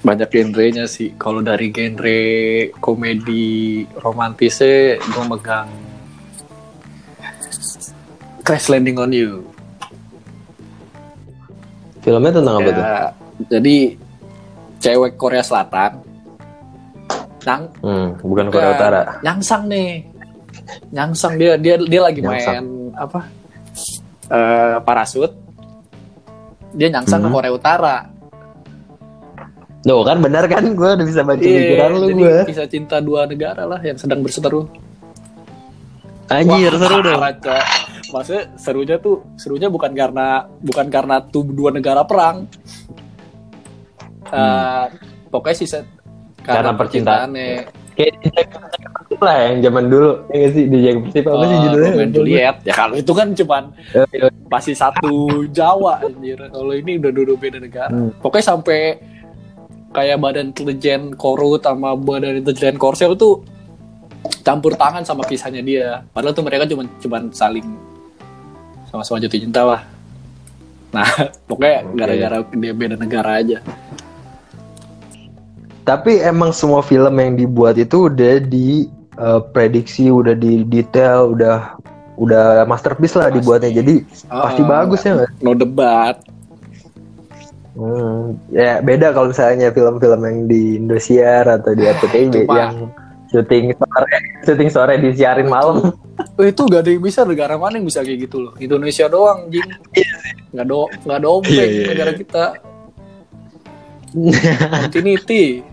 Banyak 0.00 0.32
genrenya 0.32 0.88
sih. 0.88 1.12
Kalau 1.20 1.44
dari 1.44 1.68
genre 1.68 2.24
komedi 2.80 3.84
romantisnya 4.00 4.96
gue 4.98 5.24
megang 5.28 5.68
Crash 8.42 8.66
Landing 8.68 8.96
on 8.96 9.10
You. 9.10 9.46
Filmnya 12.00 12.32
tentang 12.32 12.56
apa 12.56 12.68
tuh? 12.68 12.82
Ya, 12.82 12.98
jadi 13.48 13.76
cewek 14.76 15.14
Korea 15.14 15.40
Selatan 15.40 16.02
yang 17.40 17.62
Hmm, 17.78 18.18
bukan 18.20 18.46
Korea 18.48 18.70
Utara. 18.72 19.02
nyangsang 19.20 19.66
nih 19.66 20.06
nyangsang 20.90 21.34
dia 21.34 21.54
dia 21.56 21.74
dia 21.76 22.00
lagi 22.00 22.18
Nyangsang. 22.18 22.54
main 22.56 22.66
apa 22.94 23.20
eh 24.28 24.76
parasut 24.80 25.30
dia 26.72 26.86
nyangsang 26.88 27.18
ke 27.18 27.26
Hmm. 27.26 27.34
Korea 27.34 27.52
Utara 27.52 27.96
Tuh 29.80 30.02
kan 30.04 30.14
benar 30.16 30.46
kan 30.46 30.62
gue 30.68 30.90
udah 30.92 31.02
bisa 31.04 31.20
baca 31.20 31.42
Iya, 31.42 31.58
pikiran 31.60 31.90
lu 31.92 32.06
gue. 32.16 32.36
kisah 32.46 32.66
cinta 32.66 32.96
dua 32.98 33.26
negara 33.26 33.62
lah 33.64 33.78
yang 33.80 33.98
sedang 33.98 34.22
berseteru 34.22 34.70
Anjir 36.34 36.72
seru 36.72 36.98
dong. 37.00 37.20
Cok. 37.20 37.64
maksudnya 38.10 38.42
serunya 38.54 38.96
tuh 38.96 39.16
serunya 39.34 39.68
bukan 39.68 39.92
karena 39.92 40.28
bukan 40.58 40.86
karena 40.86 41.16
tuh 41.22 41.44
dua 41.44 41.70
negara 41.70 42.02
perang 42.02 42.44
Eh, 44.24 44.84
pokoknya 45.28 45.56
sih 45.56 45.68
Hmm. 45.68 45.84
Karena 46.42 46.72
percintaan. 46.72 47.30
percintaannya 47.30 47.80
Kayak 47.92 48.16
lah 49.20 49.36
yang 49.46 49.58
zaman 49.62 49.84
dulu. 49.86 50.10
Ya 50.32 50.48
sih 50.48 50.64
di 50.64 50.78
Jack 50.80 50.96
Persib 51.04 51.24
apa 51.28 51.44
sih 51.44 51.52
Oh, 51.52 51.62
judulnya? 51.62 51.90
Romeo 51.92 52.02
and 52.02 52.12
Juliet 52.12 52.56
ya 52.64 52.74
kalau 52.74 52.94
itu 52.96 53.12
kan 53.12 53.28
cuman 53.32 53.62
Eh, 53.92 54.06
iya. 54.10 54.26
pasti 54.48 54.72
satu 54.72 55.12
Jawa 55.48 56.00
anjir 56.00 56.40
kalau 56.42 56.72
ini 56.72 56.96
udah 56.96 57.12
duduk 57.12 57.36
beda 57.38 57.58
negara 57.58 57.88
Hmm. 57.88 58.10
pokoknya 58.18 58.46
sampai 58.48 58.96
kayak 59.90 60.18
badan 60.18 60.50
intelijen 60.50 61.12
korut 61.12 61.60
sama 61.60 61.92
badan 61.94 62.40
intelijen 62.40 62.74
korsel 62.74 63.12
tuh 63.12 63.44
campur 64.40 64.74
tangan 64.74 65.02
sama 65.02 65.22
kisahnya 65.22 65.60
dia 65.60 65.86
padahal 66.10 66.32
tuh 66.32 66.42
mereka 66.42 66.64
cuma 66.64 66.86
cuman 66.98 67.30
saling 67.30 67.66
sama-sama 68.86 69.18
jatuh 69.18 69.38
cinta 69.38 69.62
lah 69.62 69.80
nah 70.90 71.06
pokoknya 71.48 71.78
Oke. 71.82 71.94
gara-gara 71.94 72.36
dia 72.52 72.72
beda 72.72 72.96
negara 72.96 73.38
aja 73.38 73.58
Tapi 75.82 76.22
emang 76.22 76.54
semua 76.54 76.78
film 76.78 77.10
yang 77.12 77.34
dibuat 77.34 77.74
itu 77.74 78.06
udah 78.06 78.38
di 78.38 78.86
eh, 79.18 79.40
prediksi, 79.50 80.14
udah 80.14 80.30
di 80.30 80.62
detail, 80.62 81.34
udah 81.34 81.74
udah 82.14 82.62
masterpiece 82.64 83.18
lah 83.18 83.26
Pasti. 83.26 83.42
dibuatnya. 83.42 83.70
Jadi 83.74 83.94
pasti 84.30 84.62
Ah, 84.62 84.68
bagus 84.68 85.02
ya 85.02 85.18
nggak? 85.18 85.30
no 85.42 85.52
debat 85.52 86.16
Hmm, 87.72 88.36
ya 88.52 88.78
beda 88.78 89.10
kalau 89.10 89.32
misalnya 89.32 89.72
film-film 89.72 90.20
yang 90.20 90.38
di 90.44 90.76
Indosiar 90.76 91.48
atau 91.48 91.72
di 91.72 91.82
RCTI 91.90 92.44
yang 92.46 92.92
syuting 93.32 93.72
sore, 93.72 94.16
syuting 94.44 94.70
sore 94.70 94.94
disiarin 95.00 95.48
malam. 95.48 95.96
Itu 96.38 96.68
gak 96.68 96.84
ada 96.86 96.90
yang 96.92 97.02
bisa 97.02 97.24
negara 97.24 97.56
mana 97.56 97.80
yang 97.80 97.88
bisa 97.88 98.04
kayak 98.04 98.28
gitu 98.28 98.44
loh? 98.44 98.52
Indonesia 98.60 99.08
doang 99.08 99.48
jing 99.48 99.64
nggak 100.52 100.66
do 100.68 100.84
nggak 101.08 101.20
dobek 101.24 101.48
Iya, 101.48 101.64
iya, 101.64 101.84
negara 101.88 102.12
kita. 102.12 102.44
Continuity 104.84 105.64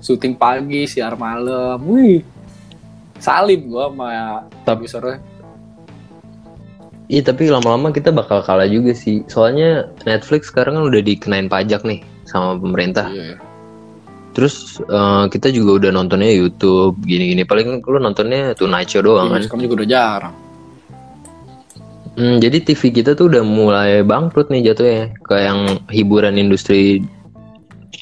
syuting 0.00 0.34
pagi 0.34 0.88
siar 0.88 1.14
malam. 1.14 1.78
Wih. 1.84 2.24
Salim 3.20 3.68
gua 3.68 3.92
sama 3.92 4.08
Tapi- 4.64 4.88
produsernya 4.88 5.20
Iya 7.10 7.26
tapi 7.26 7.50
lama-lama 7.50 7.90
kita 7.90 8.14
bakal 8.14 8.38
kalah 8.40 8.70
juga 8.70 8.94
sih. 8.94 9.26
Soalnya 9.26 9.90
Netflix 10.06 10.46
sekarang 10.46 10.78
kan 10.78 10.84
udah 10.86 11.02
dikenain 11.02 11.50
pajak 11.50 11.82
nih 11.82 12.06
sama 12.22 12.54
pemerintah. 12.54 13.10
Iya. 13.10 13.34
Terus 14.40 14.54
eh, 14.80 15.24
kita 15.28 15.52
juga 15.52 15.76
udah 15.76 15.90
nontonnya 15.92 16.32
YouTube 16.32 16.96
gini-gini. 17.04 17.44
Paling 17.44 17.84
lu 17.84 18.00
nontonnya 18.00 18.56
Tonight 18.56 18.88
Show 18.88 19.04
doang 19.04 19.28
kan. 19.28 19.44
sekarang 19.44 19.68
juga 19.68 19.84
udah 19.84 19.90
jarang 19.90 20.34
Hmm, 22.10 22.36
jadi 22.36 22.58
TV 22.60 22.90
kita 22.92 23.14
tuh 23.14 23.30
udah 23.30 23.40
mulai 23.40 24.02
bangkrut 24.02 24.50
nih 24.50 24.66
jatuhnya 24.66 25.14
ke 25.16 25.36
yang 25.36 25.58
hiburan 25.88 26.36
industri 26.36 27.00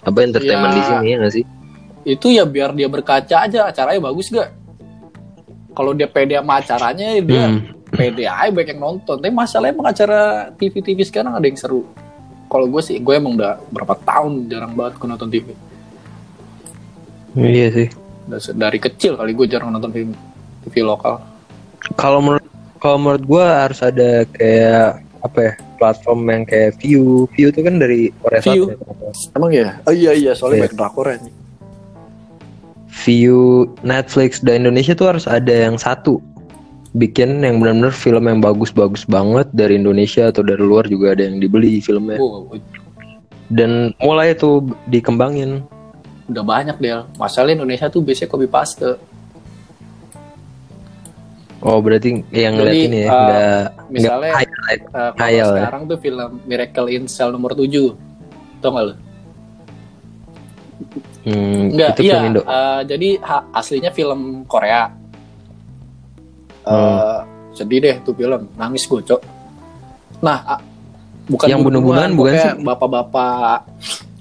apa 0.00 0.24
entertainment 0.24 0.72
Ya. 0.72 0.74
di 0.74 0.82
sini 0.82 1.06
ya 1.06 1.16
nggak 1.18 1.34
sih? 1.34 1.44
itu 2.04 2.26
ya 2.32 2.42
biar 2.42 2.72
dia 2.72 2.88
berkaca 2.88 3.36
aja 3.38 3.68
acaranya 3.68 4.00
bagus 4.00 4.32
gak 4.32 4.48
kalau 5.70 5.92
dia 5.92 6.08
pede 6.08 6.34
sama 6.34 6.56
acaranya 6.56 7.06
ya 7.14 7.20
dia 7.20 7.44
Hmm. 7.46 7.60
pede 7.90 8.24
aja 8.24 8.48
banyak 8.48 8.68
yang 8.70 8.80
nonton 8.82 9.16
tapi 9.18 9.30
masalahnya 9.30 9.76
emang 9.76 9.86
acara 9.86 10.20
TV-TV 10.52 10.98
sekarang 11.04 11.36
ada 11.36 11.44
yang 11.44 11.54
seru 11.54 11.84
kalau 12.48 12.64
gue 12.64 12.80
sih 12.80 12.96
gue 12.96 13.12
emang 13.12 13.36
udah 13.36 13.60
berapa 13.68 13.92
tahun 13.98 14.48
jarang 14.48 14.72
banget 14.72 14.96
gue 14.96 15.06
nonton 15.06 15.28
TV 15.28 15.46
Iya 17.40 17.68
sih. 17.70 17.88
Udah 18.26 18.38
se- 18.38 18.52
dari 18.52 18.76
kecil 18.76 19.14
kali 19.14 19.32
gue 19.32 19.46
jarang 19.46 19.70
nonton 19.70 19.88
film 19.88 20.10
TV 20.62 20.82
lokal 20.82 21.22
Kalau 21.94 22.18
menurut 22.18 22.44
kalau 22.76 22.94
menurut 22.96 23.24
gua 23.24 23.64
harus 23.64 23.80
ada 23.80 24.22
kayak 24.28 24.98
apa 25.18 25.38
ya 25.40 25.52
platform 25.76 26.20
yang 26.26 26.42
kayak 26.44 26.78
View. 26.78 27.26
View 27.32 27.48
itu 27.48 27.60
kan 27.60 27.74
dari 27.76 28.14
Korea 28.16 28.38
View? 28.40 28.62
Selatan. 28.68 28.86
ya. 29.00 29.12
emang 29.34 29.50
ya 29.52 29.68
oh 29.82 29.90
iya 29.92 30.12
iya 30.12 30.32
soalnya 30.32 30.56
Iya. 30.56 30.64
banyak 30.64 30.76
drakor 30.76 31.06
ya 31.06 31.18
View 32.98 33.38
Netflix 33.80 34.38
dan 34.38 34.62
Indonesia 34.62 34.92
tuh 34.92 35.08
harus 35.08 35.24
ada 35.24 35.50
yang 35.50 35.76
satu 35.76 36.18
bikin 36.92 37.40
yang 37.40 37.58
benar-benar 37.58 37.92
film 37.92 38.24
yang 38.24 38.40
bagus-bagus 38.40 39.04
banget 39.04 39.46
dari 39.52 39.76
Indonesia 39.76 40.28
atau 40.28 40.40
dari 40.40 40.60
luar 40.60 40.84
juga 40.84 41.12
ada 41.12 41.22
yang 41.22 41.38
dibeli 41.38 41.78
filmnya 41.78 42.16
Wow, 42.16 42.58
dan 43.50 43.92
mulai 43.98 44.32
tuh 44.32 44.60
dikembangin 44.86 45.62
udah 46.28 46.44
banyak 46.44 46.76
deh 46.76 46.92
masalah 47.14 47.50
Indonesia 47.50 47.88
tuh 47.88 48.00
biasanya 48.00 48.28
copy 48.28 48.46
paste 48.46 48.84
oh 51.58 51.78
berarti 51.78 52.22
yang 52.30 52.54
ngeliat 52.54 52.74
Jadi, 52.74 52.86
ini 52.86 52.98
ya 53.00 53.08
uh, 53.08 53.16
nggak 53.18 53.62
misalnya- 53.88 54.30
nggak 54.30 54.38
highlight. 54.38 54.82
Eh, 54.84 55.10
kalau 55.10 55.18
Hayal, 55.18 55.48
ya? 55.48 55.58
sekarang 55.58 55.82
tuh 55.84 55.98
film 55.98 56.30
Miracle 56.44 56.88
in 56.88 57.04
Cell 57.06 57.30
nomor 57.30 57.52
7 57.52 57.96
tau 58.58 58.70
gak 58.70 58.84
lu? 58.84 58.94
hmm, 61.24 61.62
Enggak, 61.72 61.88
itu 61.90 62.00
iya. 62.04 62.12
film 62.12 62.24
Indo 62.28 62.42
eh, 62.42 62.80
jadi 62.84 63.08
ha- 63.20 63.46
aslinya 63.52 63.90
film 63.90 64.20
Korea. 64.44 64.92
Hmm. 66.62 67.24
sedih 67.50 67.80
deh 67.80 67.96
tuh 68.04 68.12
film, 68.12 68.44
nangis 68.54 68.84
gue 68.84 69.00
cok. 69.00 69.20
Nah, 70.20 70.38
a- 70.46 70.62
bukan 71.26 71.48
Yang 71.48 71.60
bunuh-bunuhan 71.64 72.12
bukan 72.12 72.32
sih? 72.36 72.50
Bapak-bapak 72.60 73.64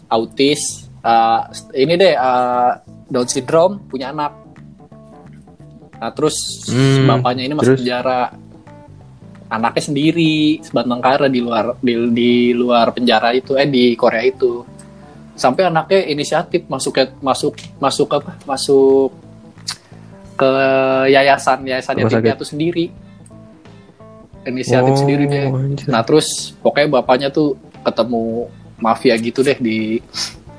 autis, 0.07 0.86
eh, 1.07 1.41
ini 1.77 1.93
deh 1.95 2.13
eh, 2.13 2.71
Down 3.07 3.23
syndrome 3.25 3.87
punya 3.87 4.11
anak. 4.11 4.35
Nah 5.97 6.11
terus 6.11 6.35
Hmm, 6.67 7.07
bapaknya 7.07 7.43
ini 7.43 7.53
masuk 7.53 7.73
terus? 7.73 7.79
penjara. 7.81 8.21
Anaknya 9.47 9.79
sendiri 9.81 10.35
sebatang 10.59 10.99
kara 10.99 11.25
di 11.25 11.39
luar 11.39 11.79
di, 11.79 11.93
di 12.11 12.31
luar 12.51 12.91
penjara 12.91 13.31
itu 13.31 13.55
eh 13.55 13.63
di 13.63 13.95
Korea 13.95 14.19
itu 14.21 14.59
sampai 15.33 15.63
anaknya 15.65 16.03
inisiatif 16.05 16.67
masuk 16.67 16.91
ke 16.91 17.03
masuk 17.21 17.55
masuk 17.77 18.09
apa 18.11 18.35
masuk 18.43 19.15
ke 20.35 20.51
yayasan 21.07 21.63
yayasan 21.63 21.95
yatim 21.95 22.19
piatu 22.19 22.43
sendiri 22.43 22.91
inisiatif 24.43 24.93
Oh, 24.93 24.99
sendiri 24.99 25.23
deh 25.25 25.47
anjir. 25.47 25.87
nah 25.87 26.01
terus 26.01 26.51
pokoknya 26.59 26.89
bapaknya 26.91 27.29
tuh 27.29 27.55
ketemu 27.81 28.51
mafia 28.77 29.15
gitu 29.15 29.39
deh 29.41 29.55
di 29.55 30.03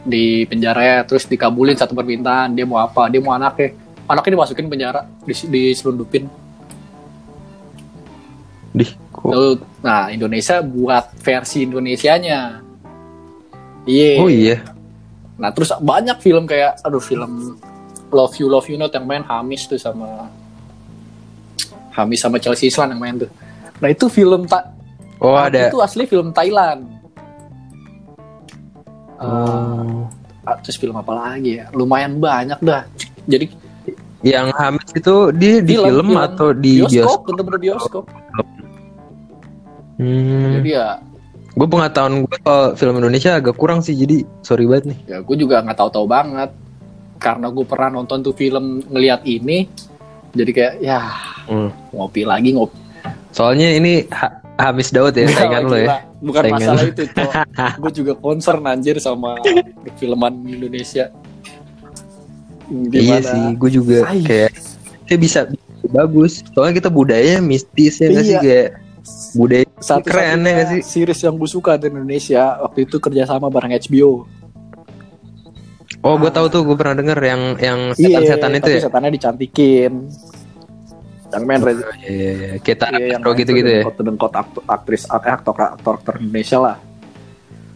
di 0.06 0.46
penjara 0.46 0.80
ya 0.82 0.98
terus 1.02 1.26
dikabulin 1.26 1.74
satu 1.74 1.92
permintaan 1.92 2.54
dia 2.54 2.64
mau 2.64 2.78
apa 2.78 3.06
dia 3.11 3.18
mau 3.22 3.34
anaknya. 3.34 3.74
Anaknya 4.08 4.40
dimasukin 4.40 4.66
penjara 4.72 5.04
di 5.22 5.34
diselundupin. 5.37 6.24
Dih, 8.72 8.90
kok- 9.12 9.64
nah 9.84 10.08
Indonesia 10.08 10.61
buat 10.64 11.12
versi 11.20 11.64
Indonesianya. 11.64 12.62
Iya. 13.88 14.12
Oh 14.20 14.28
iya. 14.28 14.56
Nah 15.38 15.52
terus 15.52 15.72
banyak 15.80 16.18
film 16.20 16.44
kayak 16.44 16.82
aduh 16.84 17.00
film 17.00 17.56
Love 18.11 18.37
You 18.40 18.48
Love 18.48 18.68
You 18.68 18.76
Not 18.76 18.92
yang 18.92 19.04
main 19.04 19.24
Hamis 19.24 19.68
tuh 19.68 19.78
sama 19.80 20.28
Hamis 21.92 22.20
sama 22.20 22.37
Chelsea 22.40 22.68
Islan 22.68 22.92
yang 22.92 23.00
main 23.00 23.16
tuh. 23.16 23.30
Nah 23.78 23.88
itu 23.88 24.11
film 24.11 24.44
tak 24.44 24.72
oh 25.22 25.34
ada. 25.38 25.70
itu 25.70 25.78
asli 25.78 26.04
film 26.04 26.34
Thailand. 26.34 26.97
Ah, 29.18 30.57
terus 30.62 30.78
film 30.78 30.94
apa 30.94 31.12
lagi 31.12 31.59
ya? 31.59 31.66
Lumayan 31.74 32.16
banyak 32.16 32.59
dah. 32.62 32.87
Jadi 33.26 33.50
yang 34.22 34.50
Hamis 34.50 34.88
itu 34.94 35.31
di 35.31 35.62
di 35.62 35.74
film, 35.78 36.14
atau 36.14 36.50
di 36.50 36.83
bioskop, 36.83 37.28
bener-bener 37.28 37.61
bioskop. 37.61 38.04
Hmm. 39.98 40.54
Jadi 40.59 40.70
ya, 40.72 41.02
Gue 41.59 41.66
pengetahuan 41.66 42.22
gue 42.22 42.38
kalau 42.38 42.78
film 42.78 43.02
Indonesia 43.02 43.35
agak 43.35 43.59
kurang 43.59 43.83
sih, 43.83 43.90
jadi 43.98 44.22
sorry 44.46 44.62
banget 44.62 44.94
nih. 44.94 44.98
ya 45.11 45.18
gue 45.18 45.37
juga 45.37 45.59
nggak 45.59 45.74
tahu-tahu 45.74 46.07
banget. 46.07 46.50
Karena 47.18 47.50
gue 47.50 47.66
pernah 47.66 47.98
nonton 47.98 48.22
tuh 48.22 48.31
film 48.31 48.78
ngelihat 48.87 49.26
ini, 49.26 49.66
jadi 50.31 50.50
kayak 50.54 50.74
ya 50.78 51.00
Hmm. 51.50 51.74
ngopi 51.90 52.22
lagi 52.22 52.54
ngopi 52.54 52.78
Soalnya 53.35 53.74
ini 53.74 54.07
Ha- 54.07 54.38
Hamis 54.58 54.90
Daud 54.90 55.14
ya, 55.14 55.30
saingan 55.30 55.64
lo 55.64 55.78
ya. 55.78 56.02
Bukan 56.18 56.42
Saingan 56.42 56.58
masalah 56.58 56.82
itu. 56.82 57.02
Gue 57.82 57.92
juga 57.94 58.12
concern 58.18 58.66
anjir 58.66 58.98
sama 58.98 59.38
filman 59.96 60.34
Indonesia. 60.42 61.14
Iya 62.68 63.22
Gimana? 63.22 63.24
sih, 63.24 63.44
gue 63.56 63.70
juga 63.72 63.98
Ay. 64.04 64.20
kayak 64.20 64.52
saya 65.08 65.16
bisa 65.16 65.40
bagus. 65.88 66.44
Soalnya 66.52 66.84
kita 66.84 66.90
budayanya 66.92 67.40
mistis 67.40 67.96
ya 67.96 68.12
nggak 68.12 68.20
sih 68.20 68.34
Iya. 68.36 68.40
kayak 68.44 68.68
budaya 69.32 69.64
Satu 69.80 70.04
keren 70.04 70.44
ya 70.44 70.52
nggak 70.52 70.68
sih? 70.68 70.80
Series 70.84 71.20
yang 71.22 71.34
gue 71.34 71.48
suka 71.48 71.80
di 71.80 71.88
Indonesia 71.88 72.60
waktu 72.60 72.84
itu 72.84 73.00
kerjasama 73.00 73.48
bareng 73.48 73.72
HBO. 73.72 74.28
Oh, 75.98 76.14
gue 76.14 76.30
tahu 76.30 76.46
tuh, 76.46 76.62
gue 76.62 76.76
pernah 76.76 76.94
denger 76.94 77.18
yang 77.18 77.42
yang 77.58 77.78
setan-setan 77.90 78.52
itu 78.52 78.60
Iya, 78.60 78.60
tapi 78.60 78.74
ya. 78.74 78.82
setannya 78.84 79.10
dicantikin. 79.10 79.92
Yang 81.28 81.44
main 81.44 81.60
Reza 81.60 81.84
Iya, 82.00 82.08
iya, 82.08 82.30
iya. 82.32 82.48
Kita 82.58 82.84
Iya, 82.88 82.98
yang 83.16 83.20
Retro 83.20 83.36
gitu-gitu 83.36 83.68
ya. 83.68 83.82
Dengkot 83.84 83.96
dengkot 84.00 84.32
aktor, 84.32 84.62
aktris 84.64 85.02
eh, 85.04 85.32
aktor 85.32 85.52
aktor 85.54 85.94
aktor 86.00 86.14
Indonesia 86.18 86.58
lah. 86.58 86.76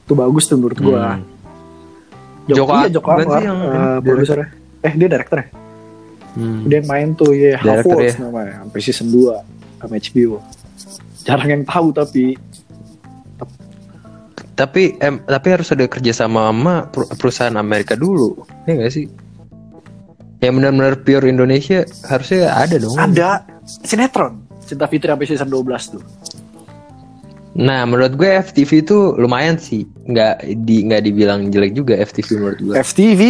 Itu 0.03 0.13
bagus 0.17 0.45
tuh 0.49 0.57
menurut 0.57 0.79
gua. 0.81 1.21
Hmm. 1.21 1.25
Joko, 2.43 2.59
Joko 2.59 2.73
iya, 2.75 2.89
Joko 2.91 3.09
Anwar, 3.13 3.39
sih 3.39 3.47
yang 3.47 3.59
eh, 3.63 3.99
produsernya. 4.03 4.49
Eh 4.83 4.93
dia 4.99 5.09
director 5.09 5.37
ya? 5.39 5.47
Hmm. 6.33 6.61
Dia 6.65 6.77
yang 6.81 6.89
main 6.89 7.09
tuh 7.13 7.31
ya 7.37 7.55
Half-Worlds 7.61 8.17
ya. 8.17 8.25
namanya 8.25 8.53
sampai 8.65 8.81
season 8.81 9.09
2 9.13 9.79
sama 9.79 9.95
HBO. 10.01 10.37
Jarang 11.23 11.49
yang 11.53 11.63
tahu 11.63 11.93
tapi 11.93 12.25
Tapi 14.53 15.01
em, 15.01 15.17
tapi 15.25 15.49
harus 15.49 15.73
ada 15.73 15.89
kerja 15.89 16.13
sama 16.13 16.53
sama 16.53 16.85
per- 16.85 17.09
perusahaan 17.17 17.57
Amerika 17.57 17.97
dulu, 17.97 18.45
ya 18.69 18.77
nggak 18.77 18.93
sih? 18.93 19.09
Yang 20.43 20.53
benar-benar 20.59 20.95
pure 21.01 21.25
Indonesia 21.25 21.87
harusnya 22.05 22.51
ada 22.51 22.77
dong. 22.77 22.99
ada 22.99 23.47
sinetron 23.65 24.43
Cinta 24.61 24.87
Fitri 24.87 25.07
sampai 25.07 25.27
season 25.27 25.47
12 25.47 25.95
tuh. 25.95 26.03
Nah, 27.53 27.85
menurut 27.85 28.17
gue 28.17 28.27
FTV 28.27 28.81
itu 28.81 28.99
lumayan 29.15 29.55
sih, 29.55 29.85
nggak 30.09 30.35
di 30.65 30.89
nggak 30.89 31.03
dibilang 31.05 31.53
jelek 31.53 31.77
juga 31.77 31.95
FTV 31.97 32.29
menurut 32.35 32.59
gue. 32.61 32.75
FTV 32.75 33.21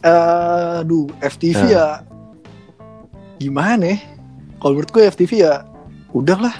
eh 0.00 0.80
aduh 0.80 1.06
FTV 1.20 1.54
Nah. 1.56 1.70
ya 1.70 1.86
gimana 3.36 3.94
ya? 3.94 3.98
Kalau 4.56 4.72
menurut 4.74 4.90
gue 4.90 5.02
FTV 5.06 5.32
ya 5.38 5.54
udahlah. 6.10 6.54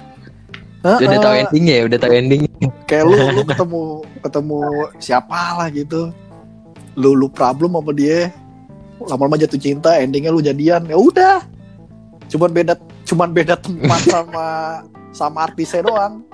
udah 0.86 1.18
tahu 1.18 1.34
Heeh. 1.34 1.44
endingnya 1.48 1.74
ya, 1.74 1.82
udah 1.82 1.98
tahu 1.98 2.12
endingnya. 2.14 2.68
kayak 2.86 3.04
lu 3.04 3.16
lu 3.32 3.42
ketemu 3.50 3.82
ketemu 4.22 4.58
siapa 5.02 5.40
lah 5.58 5.66
gitu 5.66 6.14
lu 6.94 7.10
lu 7.12 7.26
problem 7.26 7.74
sama 7.74 7.90
dia 7.90 8.30
lama-lama 8.98 9.36
jatuh 9.36 9.56
cinta 9.56 9.96
endingnya 9.96 10.28
lu 10.28 10.40
jadian 10.40 10.82
ya 10.82 10.96
udah 10.96 11.44
cuman 12.26 12.50
beda 12.50 12.74
cuman 13.04 13.28
beda 13.30 13.54
tempat 13.54 14.00
sama 14.14 14.46
sama 15.10 15.38
artisnya 15.44 15.82
doang 15.82 16.24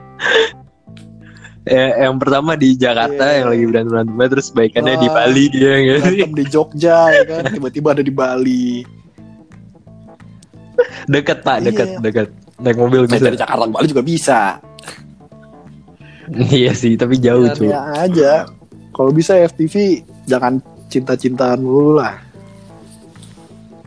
Ya, 1.63 1.95
yang 2.03 2.19
pertama 2.19 2.59
di 2.59 2.75
Jakarta 2.75 3.23
Iya. 3.23 3.39
yang 3.39 3.49
lagi 3.49 3.65
berantem 3.65 3.91
berantem 3.95 4.19
terus 4.29 4.49
baikannya 4.51 4.99
di 4.99 5.07
Ah. 5.07 5.15
Bali 5.15 5.45
dia 5.47 5.73
sih? 5.79 6.19
berantem 6.19 6.33
di 6.35 6.45
Jogja 6.45 6.99
ya 7.09 7.23
kan 7.23 7.43
tiba-tiba 7.49 7.89
ada 7.93 8.03
di 8.03 8.11
Bali 8.11 8.83
Dekat 11.05 11.39
pak, 11.43 11.63
dekat 11.63 11.89
Iya. 11.89 11.99
dekat. 12.01 12.29
Naik 12.59 12.77
mobil 12.77 13.01
Nah, 13.01 13.11
bisa. 13.13 13.25
dari 13.25 13.37
Jakarta 13.37 13.65
ke 13.65 13.73
Bali 13.73 13.87
juga 13.87 14.03
bisa 14.03 14.41
iya 16.55 16.73
sih, 16.73 16.95
tapi 16.95 17.19
jauh 17.19 17.45
ya, 17.45 17.55
cuy. 17.55 17.69
ya 17.69 17.81
aja 18.01 18.33
kalau 18.91 19.11
bisa 19.11 19.35
FTV 19.37 20.03
jangan 20.25 20.59
cinta-cintaan 20.89 21.59
dulu 21.59 21.95
lah 21.95 22.19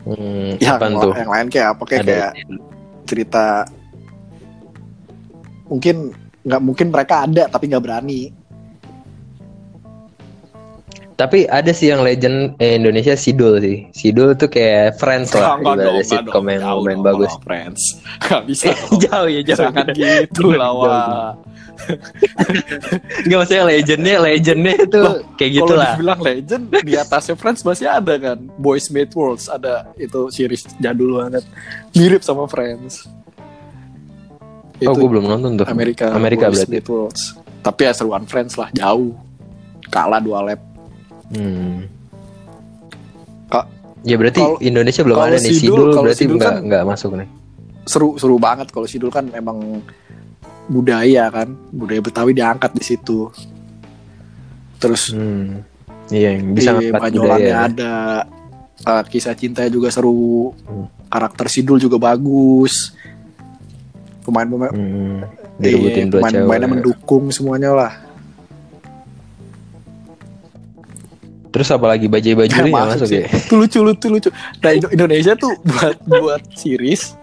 Hmm, 0.06 0.54
ya 0.62 0.78
yang, 0.78 1.02
tuh? 1.02 1.12
yang 1.18 1.30
lain 1.34 1.48
kayak 1.50 1.68
apa 1.74 1.82
kayak, 1.82 2.02
Ada. 2.06 2.10
kayak 2.10 2.32
cerita 3.10 3.46
mungkin 5.66 6.14
nggak 6.46 6.62
mungkin 6.62 6.86
mereka 6.94 7.26
ada 7.26 7.50
tapi 7.50 7.66
nggak 7.66 7.82
berani 7.82 8.30
Tapi 11.16 11.48
ada 11.48 11.72
sih 11.72 11.88
yang 11.88 12.04
legend 12.04 12.60
eh, 12.60 12.76
Indonesia 12.76 13.16
Sidul 13.16 13.56
sih. 13.64 13.88
Sidul 13.96 14.36
tuh 14.36 14.52
kayak 14.52 15.00
Friends 15.00 15.32
lah, 15.32 15.56
ibaratnya 15.56 16.04
sitcom 16.04 16.44
yang 16.44 16.60
lumayan 16.76 17.00
bagus. 17.00 17.32
friends 17.40 17.96
nggak 18.28 18.42
bisa 18.44 18.68
jauh 19.08 19.24
ya 19.24 19.40
jauh. 19.40 19.64
jangan 19.64 19.96
gitu 19.96 20.52
lah. 20.52 21.32
Enggak 23.22 23.38
maksudnya 23.38 23.64
legendnya, 23.64 24.14
legendnya 24.18 24.74
itu 24.78 24.98
Loh, 24.98 25.14
kayak 25.34 25.50
gitu 25.52 25.64
kalau 25.66 25.78
lah. 25.78 25.92
dibilang 25.92 26.20
legend 26.20 26.64
di 26.78 26.94
atasnya 26.94 27.34
friends 27.34 27.60
masih 27.62 27.86
ada 27.86 28.14
kan 28.16 28.38
Boys 28.56 28.88
Made 28.88 29.12
Worlds 29.12 29.46
ada 29.46 29.92
itu 29.94 30.28
series 30.28 30.66
jadul 30.76 31.20
banget 31.20 31.44
mirip 31.92 32.20
sama 32.20 32.46
friends 32.46 33.06
Oh, 34.78 34.92
gue 34.92 35.08
belum 35.08 35.24
nonton 35.26 35.56
tuh. 35.56 35.66
Amerika 35.66 36.12
Amerika 36.12 36.46
Boys 36.46 36.60
berarti. 36.60 36.72
Made 36.74 36.88
Worlds 36.88 37.22
tapi 37.60 37.80
ya 37.82 37.92
seruan 37.92 38.24
friends 38.24 38.54
lah 38.54 38.68
jauh 38.70 39.16
kalah 39.86 40.18
dua 40.18 40.40
lap 40.44 40.60
Hmm. 41.26 41.82
Kak, 43.46 43.66
Ya 44.02 44.14
berarti 44.14 44.38
kalau- 44.38 44.60
Indonesia 44.60 45.02
belum 45.02 45.16
kalau 45.16 45.26
ada 45.26 45.38
nih 45.38 45.50
Sidul- 45.50 45.58
Sidul, 45.58 45.88
kalau 45.88 46.04
berarti 46.04 46.24
nggak 46.28 46.38
kan- 46.46 46.62
nggak 46.62 46.82
masuk 46.84 47.10
nih. 47.14 47.28
seru 47.84 48.08
seru 48.14 48.36
banget 48.36 48.66
kalau 48.68 48.84
Sidul 48.84 49.08
kan 49.08 49.26
emang 49.32 49.82
budaya 50.66 51.28
kan 51.28 51.48
budaya 51.68 51.98
Betawi 51.98 52.32
diangkat 52.32 52.70
di 52.72 52.84
situ 52.84 53.30
terus 54.76 55.10
Hmm. 55.10 55.62
Iya, 56.06 56.34
yang 56.34 56.52
bisa 56.52 56.70
di 56.74 56.90
Banyolannya 56.90 57.50
budaya. 57.50 57.66
ada 57.66 57.94
Uh, 58.78 59.02
kisah 59.02 59.32
cintanya 59.32 59.66
juga 59.68 59.88
seru 59.88 60.52
Hmm. 60.62 60.86
karakter 61.06 61.48
Sidul 61.48 61.78
juga 61.78 61.96
bagus 61.96 62.92
pemain-pemain 64.20 64.68
Hmm. 64.68 65.24
Iya, 65.56 66.04
pemain-pemainnya 66.06 66.68
mendukung 66.70 67.30
semuanya 67.30 67.72
lah 67.72 67.92
Terus 71.48 71.72
apalagi 71.72 72.04
bajai-bajuri 72.04 72.68
nggak 72.68 72.84
masuk 72.92 73.08
sih. 73.08 73.24
ya? 73.24 73.32
itu 73.32 73.54
lucu 73.56 73.78
lucu 73.80 74.06
lucu 74.10 74.28
nah 74.60 74.70
Indo- 74.70 74.92
Indonesia 74.92 75.32
tuh 75.34 75.56
buat 75.58 75.96
buat 76.04 76.42
series 76.52 77.16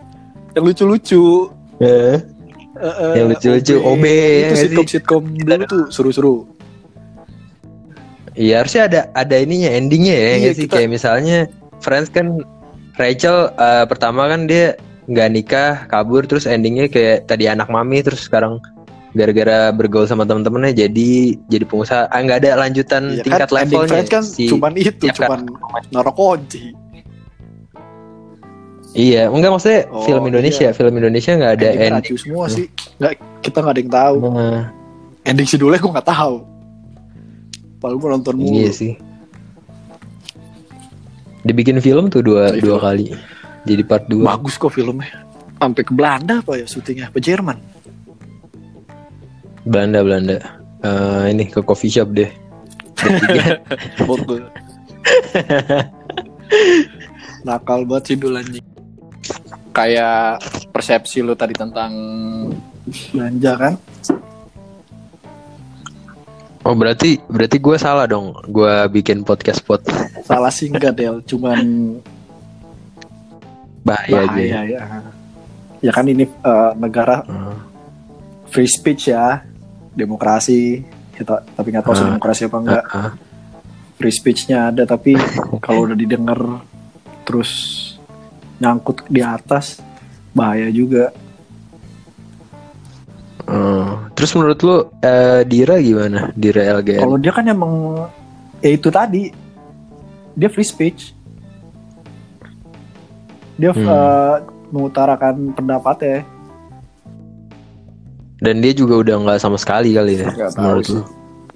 yang 0.52 0.66
lucu-lucu 0.66 1.54
Eh, 1.78 2.18
Eh, 2.74 3.14
Yang 3.16 3.28
lucu-lucu, 3.32 3.76
OB, 3.78 4.04
ya 4.04 4.38
itu 4.42 4.56
sih? 4.56 4.62
sitcom 4.66 4.88
sitcom 4.88 5.24
dulu 5.30 5.64
tuh 5.64 5.84
seru-seru. 5.88 6.36
Iya 8.34 8.60
harusnya 8.60 8.82
ada 8.84 9.00
ada 9.14 9.36
ininya 9.38 9.70
endingnya 9.70 10.16
ya 10.16 10.30
Iya, 10.40 10.52
sih? 10.52 10.66
kita- 10.66 10.74
kayak 10.76 10.90
misalnya 10.90 11.38
Friends 11.80 12.10
kan 12.10 12.42
Rachel 12.96 13.54
eh, 13.54 13.86
pertama 13.86 14.26
kan 14.26 14.50
dia 14.50 14.74
nggak 15.06 15.30
nikah 15.30 15.72
kabur 15.86 16.24
terus 16.24 16.48
endingnya 16.48 16.88
kayak 16.88 17.28
tadi 17.28 17.46
anak 17.46 17.70
mami 17.70 18.02
terus 18.02 18.26
sekarang 18.26 18.58
gara-gara 19.14 19.70
bergaul 19.70 20.10
sama 20.10 20.26
temen-temennya 20.26 20.74
jadi 20.80 21.12
jadi 21.46 21.64
pengusaha. 21.64 22.10
Ah 22.10 22.20
nggak 22.20 22.42
ada 22.42 22.58
lanjutan 22.60 23.04
Iya 23.12 23.22
tingkat 23.22 23.46
kan, 23.46 23.58
levelnya 23.60 23.90
Friends 23.94 24.10
kan 24.10 24.24
si 24.26 24.50
cuman 24.50 24.74
itu 24.74 24.90
tiap 24.98 25.14
cuman 25.16 25.40
naruh 25.94 26.10
kunci 26.12 26.74
iya 28.94 29.26
enggak 29.26 29.52
maksudnya 29.52 29.82
Oh, 29.90 30.04
film 30.04 30.22
Indonesia 30.26 30.68
iya. 30.68 30.72
film 30.72 30.94
Indonesia 30.94 31.32
nggak 31.32 31.52
ada 31.56 31.66
ending 31.68 31.94
ending. 32.00 32.18
semua 32.18 32.44
sih. 32.48 32.66
Nggak 32.98 33.12
kita 33.42 33.56
nggak 33.60 33.72
ada 33.72 33.80
yang 33.80 33.92
tahu. 33.92 34.16
Nah, 34.30 34.62
ending 35.24 35.46
sidulnya 35.46 35.78
gue 35.78 35.92
nggak 35.92 36.08
tahu. 36.08 36.36
Padahal 37.78 37.96
gue 37.98 38.10
nonton 38.12 38.34
mulu. 38.38 38.56
Iya 38.56 38.72
sih. 38.72 38.94
Dibikin 41.44 41.78
film 41.78 42.08
tuh 42.08 42.22
dua 42.22 42.52
Iya, 42.52 42.62
dua 42.62 42.76
film. 42.78 42.80
kali. 42.80 43.06
Jadi 43.64 43.82
part 43.84 44.04
dua. 44.08 44.24
Bagus 44.32 44.56
kok 44.56 44.72
filmnya. 44.72 45.12
Sampai 45.58 45.82
ke 45.82 45.92
Belanda 45.92 46.40
apa 46.40 46.56
ya 46.56 46.64
syutingnya. 46.64 47.08
Apa 47.08 47.18
Jerman? 47.18 47.58
Belanda 49.64 50.00
Belanda. 50.00 50.38
Eh, 50.80 51.24
ini 51.32 51.44
ke 51.48 51.60
coffee 51.60 51.90
shop 51.90 52.12
deh. 52.12 52.28
Nakal 57.44 57.84
banget 57.84 58.04
sidul 58.10 58.36
anjing 58.36 58.64
kayak 59.72 60.40
persepsi 60.70 61.20
lu 61.20 61.34
tadi 61.34 61.54
tentang 61.54 61.92
belanja 63.10 63.54
kan 63.56 63.74
Oh 66.64 66.72
berarti 66.74 67.20
berarti 67.26 67.60
gue 67.60 67.76
salah 67.76 68.08
dong 68.08 68.32
gue 68.46 68.74
bikin 68.90 69.22
podcast 69.22 69.60
pot 69.62 69.84
salah 70.24 70.48
singkat 70.48 70.96
Del 70.96 71.20
cuman 71.22 71.60
bahaya, 73.84 74.24
aja. 74.24 74.32
bahaya 74.32 74.60
ya 74.64 74.82
ya 75.82 75.92
kan 75.92 76.08
ini 76.08 76.24
eh, 76.24 76.72
negara 76.78 77.20
Hmm. 77.24 77.60
free 78.48 78.70
speech 78.70 79.12
ya 79.12 79.44
demokrasi 79.92 80.88
kita 81.14 81.44
tapi 81.44 81.68
nggak 81.70 81.84
tahu 81.84 81.94
sih 81.94 82.02
Ah. 82.02 82.10
demokrasi 82.10 82.42
apa 82.48 82.58
enggak 82.58 82.84
ah. 82.88 83.12
free 83.96 84.16
speechnya 84.16 84.72
ada 84.72 84.88
tapi 84.88 85.20
kalau 85.66 85.84
udah 85.84 86.00
didengar 86.00 86.40
terus 87.24 87.52
nyangkut 88.64 89.04
di 89.08 89.20
atas 89.20 89.84
bahaya 90.32 90.72
juga 90.72 91.12
Oh. 93.44 94.00
Terus 94.16 94.32
menurut 94.34 94.60
lu 94.64 94.76
eh, 95.04 95.44
Dira 95.44 95.76
gimana? 95.78 96.32
Dira 96.32 96.80
LGN? 96.80 97.04
kalau 97.04 97.20
dia 97.20 97.28
kan 97.30 97.44
emang 97.44 98.08
ya 98.64 98.72
itu 98.72 98.88
tadi 98.88 99.36
dia 100.34 100.48
free 100.48 100.64
speech 100.64 101.12
dia 103.54 103.70
Hmm. 103.70 103.84
eh, 103.84 104.36
mengutarakan 104.72 105.52
pendapatnya 105.52 106.24
Dan 108.40 108.60
dia 108.60 108.72
juga 108.72 109.00
udah 109.00 109.16
nggak 109.22 109.40
sama 109.40 109.56
sekali 109.56 109.92
kali 109.92 110.20
ya 110.20 110.28
tahu 110.50 110.52
menurut 110.58 110.86
lu? 110.90 111.02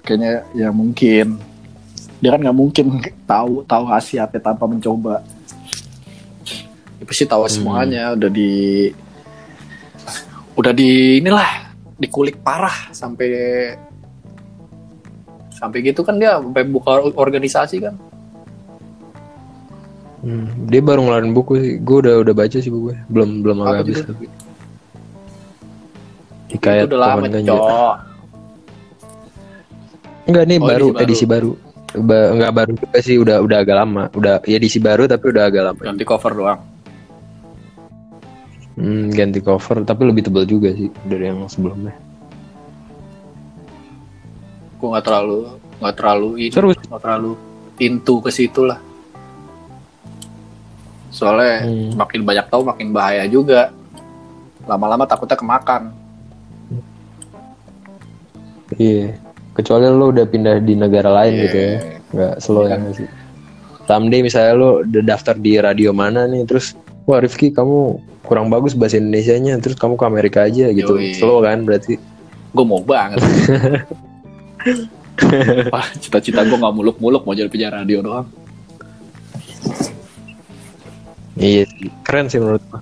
kayaknya 0.04 0.32
ya 0.54 0.70
mungkin 0.70 1.40
dia 2.20 2.30
kan 2.32 2.40
nggak 2.40 2.58
mungkin 2.58 2.86
tahu 3.24 3.64
tahu 3.64 3.84
khasiatnya 3.88 4.40
tanpa 4.40 4.64
mencoba 4.64 5.24
pasti 7.04 7.26
tahu 7.26 7.44
Hmm. 7.44 7.52
semuanya 7.52 8.04
udah 8.14 8.30
di 8.30 8.52
udah 10.54 10.72
di 10.72 10.90
inilah 11.18 11.70
dikulik 11.96 12.40
parah 12.40 12.90
sampai 12.90 13.30
sampai 15.52 15.78
gitu 15.84 16.02
kan 16.02 16.16
dia 16.16 16.38
sampai 16.38 16.64
buka 16.64 16.92
organisasi 17.14 17.78
kan 17.80 17.96
Hmm, 20.18 20.68
dia 20.68 20.82
baru 20.82 21.06
ngeluarin 21.06 21.32
buku 21.32 21.54
sih. 21.56 21.74
Gue 21.78 22.02
udah 22.04 22.20
udah 22.20 22.34
baca 22.34 22.58
sih 22.58 22.68
buku 22.68 22.90
belum 23.08 23.46
belum 23.46 23.58
Apa 23.64 23.80
habis. 23.80 24.02
Hikayat 26.50 26.84
itu 26.84 26.90
udah 26.90 27.00
lama 27.00 27.26
cok 27.30 27.96
Enggak 30.28 30.44
nih 30.44 30.58
Oh, 30.58 30.68
baru 30.68 30.88
edisi 30.90 30.92
baru. 30.92 31.06
edisi 31.06 31.26
baru. 31.26 31.52
Ba- 31.96 32.30
enggak 32.34 32.52
baru 32.52 32.72
juga 32.76 32.98
sih 33.00 33.16
udah 33.16 33.38
udah 33.40 33.58
agak 33.62 33.76
lama. 33.78 34.04
Udah 34.12 34.34
ya 34.44 34.58
edisi 34.58 34.80
baru 34.82 35.06
tapi 35.06 35.26
udah 35.32 35.44
agak 35.48 35.64
lama. 35.64 35.80
ganti 35.86 36.04
cover 36.04 36.34
doang 36.34 36.60
Hmm, 38.78 39.10
ganti 39.10 39.42
cover 39.42 39.82
tapi 39.82 40.06
lebih 40.06 40.22
tebal 40.24 40.46
juga 40.46 40.70
sih 40.70 40.88
dari 41.02 41.26
yang 41.26 41.44
sebelumnya. 41.48 41.98
gue 44.78 44.86
nggak 44.88 45.02
terlalu 45.04 45.40
nggak 45.82 45.96
terlalu 45.98 46.30
ini 46.38 46.54
nggak 46.54 47.02
terlalu 47.02 47.32
into 47.80 48.22
ke 48.22 48.30
situ 48.30 48.62
lah 48.62 48.78
soalnya 51.10 51.66
Hmm. 51.66 51.98
makin 51.98 52.22
banyak 52.22 52.46
tahu 52.46 52.62
makin 52.62 52.94
bahaya 52.94 53.26
juga 53.26 53.74
lama-lama 54.64 55.04
takutnya 55.04 55.34
kemakan 55.34 55.90
Iya. 58.76 59.16
Kecuali 59.56 59.88
lo 59.88 60.12
udah 60.12 60.28
pindah 60.28 60.60
di 60.60 60.76
negara 60.76 61.10
lain 61.10 61.34
Iya. 61.34 61.42
gitu 61.42 61.58
ya. 61.58 61.74
Enggak 62.08 62.34
slow 62.38 62.62
Iya 62.62 62.70
ya 62.70 62.76
nggak 62.78 62.94
sih. 62.94 63.08
Someday 63.88 64.20
misalnya 64.22 64.54
lo 64.54 64.70
udah 64.84 65.02
daftar 65.02 65.34
di 65.34 65.52
radio 65.56 65.90
mana 65.90 66.28
nih 66.28 66.44
terus 66.44 66.76
wah 67.08 67.24
Rifki 67.24 67.56
kamu 67.56 68.04
kurang 68.28 68.52
bagus 68.52 68.76
bahasa 68.76 69.00
Indonesianya 69.00 69.56
terus 69.64 69.80
kamu 69.80 69.96
ke 69.96 70.06
Amerika 70.06 70.44
aja 70.44 70.68
gitu. 70.76 71.00
Yoi. 71.00 71.16
Slow 71.16 71.40
kan 71.42 71.64
berarti. 71.64 71.96
gue 72.48 72.66
mau 72.66 72.82
banget 72.82 73.22
Wah, 75.74 75.86
cita-cita 76.00 76.42
gue 76.42 76.58
nggak 76.58 76.74
muluk-muluk 76.74 77.22
mau 77.22 77.38
jadi 77.38 77.52
penyiar 77.52 77.76
radio 77.76 78.02
doang 78.02 78.26
Iya. 81.38 81.70
Keren 82.02 82.34
sih 82.34 82.42
menurut 82.42 82.66
gua. 82.66 82.82